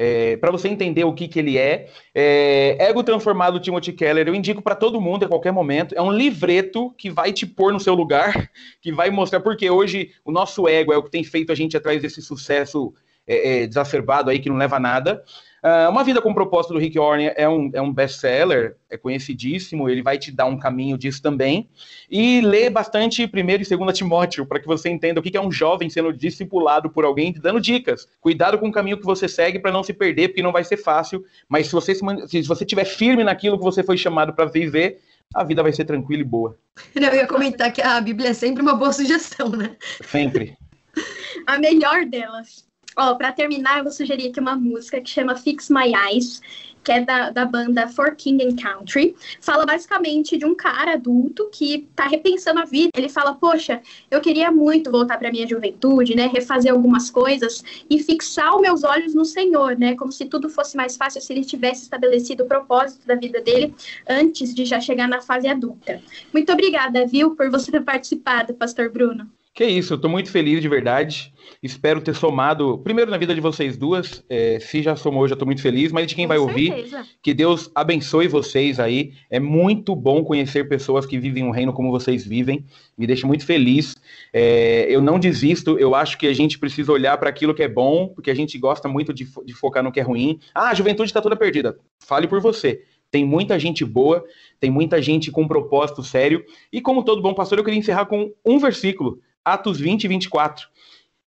É, 0.03 0.35
para 0.37 0.49
você 0.49 0.67
entender 0.67 1.03
o 1.03 1.13
que, 1.13 1.27
que 1.27 1.37
ele 1.37 1.59
é, 1.59 1.87
é, 2.11 2.89
Ego 2.89 3.03
Transformado 3.03 3.59
do 3.59 3.59
Timothy 3.59 3.93
Keller, 3.93 4.27
eu 4.27 4.33
indico 4.33 4.59
para 4.59 4.73
todo 4.73 4.99
mundo 4.99 5.25
a 5.25 5.27
qualquer 5.27 5.51
momento. 5.51 5.93
É 5.95 6.01
um 6.01 6.11
livreto 6.11 6.89
que 6.97 7.07
vai 7.07 7.31
te 7.31 7.45
pôr 7.45 7.71
no 7.71 7.79
seu 7.79 7.93
lugar, 7.93 8.49
que 8.81 8.91
vai 8.91 9.11
mostrar 9.11 9.41
porque 9.41 9.69
hoje 9.69 10.09
o 10.25 10.31
nosso 10.31 10.67
ego 10.67 10.91
é 10.91 10.97
o 10.97 11.03
que 11.03 11.11
tem 11.11 11.23
feito 11.23 11.51
a 11.51 11.55
gente 11.55 11.77
atrás 11.77 12.01
desse 12.01 12.19
sucesso 12.19 12.91
é, 13.27 13.61
é, 13.61 13.67
desacerbado 13.67 14.31
aí 14.31 14.39
que 14.39 14.49
não 14.49 14.57
leva 14.57 14.77
a 14.77 14.79
nada. 14.79 15.23
Uh, 15.63 15.91
Uma 15.91 16.03
Vida 16.03 16.19
com 16.19 16.33
Propósito 16.33 16.73
do 16.73 16.79
Rick 16.79 16.97
Warren 16.97 17.31
é 17.35 17.47
um, 17.47 17.69
é 17.71 17.79
um 17.79 17.93
best-seller, 17.93 18.77
é 18.89 18.97
conhecidíssimo, 18.97 19.87
ele 19.87 20.01
vai 20.01 20.17
te 20.17 20.31
dar 20.31 20.45
um 20.45 20.57
caminho 20.57 20.97
disso 20.97 21.21
também. 21.21 21.69
E 22.09 22.41
lê 22.41 22.67
bastante 22.67 23.23
1 23.23 23.27
e 23.27 23.77
2 23.77 23.97
Timóteo, 23.97 24.45
para 24.45 24.59
que 24.59 24.65
você 24.65 24.89
entenda 24.89 25.19
o 25.19 25.23
que 25.23 25.37
é 25.37 25.41
um 25.41 25.51
jovem 25.51 25.87
sendo 25.87 26.11
discipulado 26.11 26.89
por 26.89 27.05
alguém 27.05 27.31
dando 27.31 27.61
dicas. 27.61 28.07
Cuidado 28.19 28.57
com 28.57 28.69
o 28.69 28.71
caminho 28.71 28.97
que 28.97 29.05
você 29.05 29.27
segue 29.27 29.59
para 29.59 29.71
não 29.71 29.83
se 29.83 29.93
perder, 29.93 30.29
porque 30.29 30.41
não 30.41 30.51
vai 30.51 30.63
ser 30.63 30.77
fácil, 30.77 31.23
mas 31.47 31.67
se 31.67 31.73
você, 31.73 31.93
se, 31.93 32.03
se 32.27 32.47
você 32.47 32.63
estiver 32.63 32.85
firme 32.85 33.23
naquilo 33.23 33.57
que 33.57 33.63
você 33.63 33.83
foi 33.83 33.97
chamado 33.97 34.33
para 34.33 34.45
viver, 34.45 34.99
a 35.33 35.43
vida 35.43 35.61
vai 35.61 35.71
ser 35.71 35.85
tranquila 35.85 36.21
e 36.21 36.25
boa. 36.25 36.57
Eu 36.95 37.13
ia 37.13 37.27
comentar 37.27 37.71
que 37.71 37.81
a 37.81 38.01
Bíblia 38.01 38.29
é 38.29 38.33
sempre 38.33 38.63
uma 38.63 38.73
boa 38.73 38.91
sugestão, 38.91 39.49
né? 39.49 39.77
Sempre. 40.03 40.57
a 41.45 41.59
melhor 41.59 42.05
delas. 42.05 42.70
Ó, 42.97 43.15
pra 43.15 43.31
terminar, 43.31 43.77
eu 43.77 43.83
vou 43.83 43.91
sugerir 43.91 44.29
aqui 44.29 44.39
uma 44.39 44.55
música 44.55 44.99
que 44.99 45.09
chama 45.09 45.35
Fix 45.35 45.69
My 45.69 45.93
Eyes, 45.93 46.41
que 46.83 46.91
é 46.91 47.01
da, 47.01 47.29
da 47.29 47.45
banda 47.45 47.87
For 47.87 48.15
King 48.15 48.43
and 48.43 48.55
Country. 48.55 49.15
Fala 49.39 49.65
basicamente 49.65 50.37
de 50.37 50.45
um 50.45 50.55
cara 50.55 50.93
adulto 50.93 51.49
que 51.51 51.87
tá 51.95 52.07
repensando 52.07 52.59
a 52.59 52.65
vida. 52.65 52.91
Ele 52.95 53.07
fala, 53.07 53.33
poxa, 53.33 53.81
eu 54.09 54.19
queria 54.19 54.51
muito 54.51 54.91
voltar 54.91 55.17
pra 55.17 55.31
minha 55.31 55.47
juventude, 55.47 56.15
né? 56.15 56.27
Refazer 56.27 56.71
algumas 56.71 57.09
coisas 57.09 57.63
e 57.89 57.99
fixar 57.99 58.55
os 58.55 58.61
meus 58.61 58.83
olhos 58.83 59.13
no 59.13 59.23
Senhor, 59.23 59.77
né? 59.77 59.95
Como 59.95 60.11
se 60.11 60.25
tudo 60.25 60.49
fosse 60.49 60.75
mais 60.75 60.97
fácil 60.97 61.21
se 61.21 61.31
ele 61.31 61.45
tivesse 61.45 61.83
estabelecido 61.83 62.43
o 62.43 62.47
propósito 62.47 63.05
da 63.07 63.15
vida 63.15 63.41
dele 63.41 63.73
antes 64.09 64.53
de 64.53 64.65
já 64.65 64.81
chegar 64.81 65.07
na 65.07 65.21
fase 65.21 65.47
adulta. 65.47 66.01
Muito 66.33 66.51
obrigada, 66.51 67.05
viu, 67.05 67.35
por 67.35 67.49
você 67.49 67.71
ter 67.71 67.81
participado, 67.81 68.53
Pastor 68.53 68.89
Bruno. 68.89 69.29
Que 69.53 69.65
isso, 69.65 69.93
eu 69.93 69.97
tô 69.97 70.07
muito 70.07 70.31
feliz 70.31 70.61
de 70.61 70.69
verdade. 70.69 71.33
Espero 71.61 71.99
ter 71.99 72.15
somado, 72.15 72.77
primeiro 72.77 73.11
na 73.11 73.17
vida 73.17 73.35
de 73.35 73.41
vocês 73.41 73.75
duas. 73.75 74.23
É, 74.29 74.59
se 74.61 74.81
já 74.81 74.95
somou, 74.95 75.27
já 75.27 75.35
tô 75.35 75.45
muito 75.45 75.61
feliz, 75.61 75.91
mas 75.91 76.07
de 76.07 76.15
quem 76.15 76.25
Com 76.25 76.29
vai 76.29 76.39
certeza. 76.39 76.97
ouvir, 76.97 77.05
que 77.21 77.33
Deus 77.33 77.69
abençoe 77.75 78.29
vocês 78.29 78.79
aí. 78.79 79.11
É 79.29 79.41
muito 79.41 79.93
bom 79.93 80.23
conhecer 80.23 80.69
pessoas 80.69 81.05
que 81.05 81.19
vivem 81.19 81.43
um 81.43 81.51
reino 81.51 81.73
como 81.73 81.91
vocês 81.91 82.25
vivem. 82.25 82.65
Me 82.97 83.05
deixa 83.05 83.27
muito 83.27 83.45
feliz. 83.45 83.93
É, 84.31 84.87
eu 84.89 85.01
não 85.01 85.19
desisto, 85.19 85.77
eu 85.77 85.93
acho 85.95 86.17
que 86.17 86.27
a 86.27 86.33
gente 86.33 86.57
precisa 86.57 86.91
olhar 86.93 87.17
para 87.17 87.29
aquilo 87.29 87.53
que 87.53 87.63
é 87.63 87.67
bom, 87.67 88.07
porque 88.07 88.31
a 88.31 88.35
gente 88.35 88.57
gosta 88.57 88.87
muito 88.87 89.13
de, 89.13 89.27
de 89.45 89.53
focar 89.53 89.83
no 89.83 89.91
que 89.91 89.99
é 89.99 90.03
ruim. 90.03 90.39
Ah, 90.55 90.69
a 90.69 90.73
juventude 90.73 91.09
está 91.09 91.21
toda 91.21 91.35
perdida. 91.35 91.77
Fale 91.99 92.25
por 92.25 92.39
você. 92.39 92.83
Tem 93.11 93.25
muita 93.25 93.59
gente 93.59 93.83
boa, 93.83 94.23
tem 94.57 94.71
muita 94.71 95.01
gente 95.01 95.29
com 95.29 95.41
um 95.41 95.47
propósito 95.47 96.01
sério. 96.01 96.45
E 96.71 96.79
como 96.79 97.03
todo 97.03 97.21
bom 97.21 97.33
pastor, 97.33 97.57
eu 97.57 97.65
queria 97.65 97.77
encerrar 97.77 98.05
com 98.05 98.31
um 98.45 98.57
versículo, 98.57 99.19
Atos 99.43 99.79
20 99.79 100.03
e 100.03 100.07
24. 100.07 100.67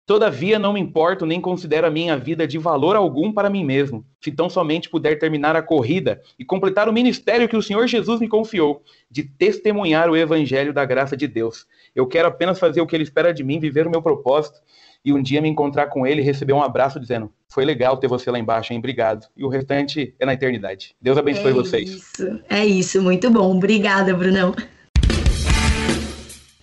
Todavia 0.05 0.59
não 0.59 0.73
me 0.73 0.81
importo 0.81 1.25
nem 1.25 1.39
considero 1.39 1.87
a 1.87 1.89
minha 1.89 2.17
vida 2.17 2.45
de 2.45 2.57
valor 2.57 2.93
algum 2.93 3.31
para 3.31 3.49
mim 3.49 3.63
mesmo, 3.63 4.05
se 4.19 4.33
tão 4.33 4.49
somente 4.49 4.89
puder 4.89 5.17
terminar 5.17 5.55
a 5.55 5.61
corrida 5.61 6.21
e 6.37 6.43
completar 6.43 6.89
o 6.89 6.93
ministério 6.93 7.47
que 7.47 7.55
o 7.55 7.61
Senhor 7.61 7.87
Jesus 7.87 8.19
me 8.19 8.27
confiou, 8.27 8.83
de 9.09 9.23
testemunhar 9.23 10.09
o 10.09 10.17
evangelho 10.17 10.73
da 10.73 10.83
graça 10.83 11.15
de 11.15 11.25
Deus. 11.25 11.65
Eu 11.95 12.05
quero 12.05 12.27
apenas 12.27 12.59
fazer 12.59 12.81
o 12.81 12.85
que 12.85 12.93
ele 12.93 13.05
espera 13.05 13.33
de 13.33 13.45
mim, 13.45 13.59
viver 13.59 13.87
o 13.87 13.89
meu 13.89 14.01
propósito 14.01 14.59
e 15.05 15.13
um 15.13 15.21
dia 15.21 15.41
me 15.41 15.47
encontrar 15.47 15.87
com 15.87 16.05
ele 16.05 16.21
e 16.21 16.25
receber 16.25 16.51
um 16.51 16.61
abraço 16.61 16.99
dizendo: 16.99 17.31
"Foi 17.47 17.63
legal 17.63 17.95
ter 17.95 18.09
você 18.09 18.29
lá 18.29 18.37
embaixo, 18.37 18.73
hein? 18.73 18.79
Obrigado". 18.79 19.25
E 19.37 19.45
o 19.45 19.47
restante 19.47 20.13
é 20.19 20.25
na 20.25 20.33
eternidade. 20.33 20.93
Deus 21.01 21.17
abençoe 21.17 21.51
é 21.51 21.53
vocês. 21.53 21.89
Isso, 21.89 22.39
é 22.49 22.65
isso, 22.65 23.01
muito 23.01 23.31
bom. 23.31 23.55
Obrigada, 23.55 24.13
Brunão. 24.13 24.53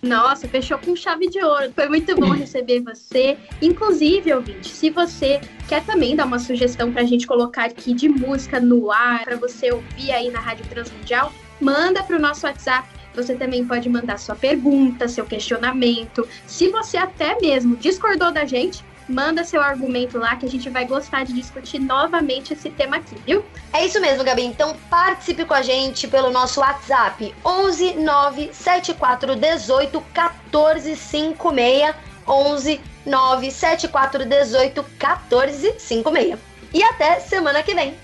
Nossa, 0.01 0.47
fechou 0.47 0.79
com 0.79 0.95
chave 0.95 1.29
de 1.29 1.39
ouro. 1.43 1.71
Foi 1.75 1.87
muito 1.87 2.15
bom 2.15 2.31
receber 2.31 2.81
você. 2.81 3.37
Inclusive, 3.61 4.33
ouvinte, 4.33 4.69
se 4.69 4.89
você 4.89 5.39
quer 5.67 5.85
também 5.85 6.15
dar 6.15 6.25
uma 6.25 6.39
sugestão 6.39 6.91
pra 6.91 7.03
gente 7.03 7.27
colocar 7.27 7.65
aqui 7.65 7.93
de 7.93 8.09
música 8.09 8.59
no 8.59 8.91
ar, 8.91 9.23
pra 9.23 9.35
você 9.35 9.71
ouvir 9.71 10.11
aí 10.11 10.31
na 10.31 10.39
Rádio 10.39 10.65
Transmundial, 10.67 11.31
manda 11.59 12.01
pro 12.01 12.19
nosso 12.19 12.47
WhatsApp. 12.47 12.89
Você 13.13 13.35
também 13.35 13.63
pode 13.65 13.89
mandar 13.89 14.17
sua 14.17 14.35
pergunta, 14.35 15.07
seu 15.07 15.25
questionamento. 15.25 16.27
Se 16.47 16.69
você 16.69 16.97
até 16.97 17.39
mesmo 17.39 17.75
discordou 17.75 18.31
da 18.31 18.45
gente, 18.45 18.83
manda 19.07 19.43
seu 19.43 19.61
argumento 19.61 20.17
lá 20.17 20.35
que 20.35 20.45
a 20.45 20.49
gente 20.49 20.69
vai 20.69 20.85
gostar 20.85 21.25
de 21.25 21.33
discutir 21.33 21.79
novamente 21.79 22.53
esse 22.53 22.69
tema 22.69 22.97
aqui, 22.97 23.15
viu? 23.25 23.43
É 23.73 23.85
isso 23.85 23.99
mesmo, 23.99 24.23
Gabi. 24.23 24.43
Então 24.43 24.75
participe 24.89 25.45
com 25.45 25.53
a 25.53 25.61
gente 25.61 26.07
pelo 26.07 26.29
nosso 26.31 26.59
WhatsApp 26.59 27.33
11 27.45 27.95
974 27.95 29.35
18 29.35 30.01
14 30.13 30.95
56 30.95 31.95
11 32.27 32.81
974 33.05 34.25
18 34.25 34.85
14 34.97 35.75
56. 35.77 36.39
E 36.73 36.83
até 36.83 37.19
semana 37.19 37.61
que 37.63 37.75
vem. 37.75 37.95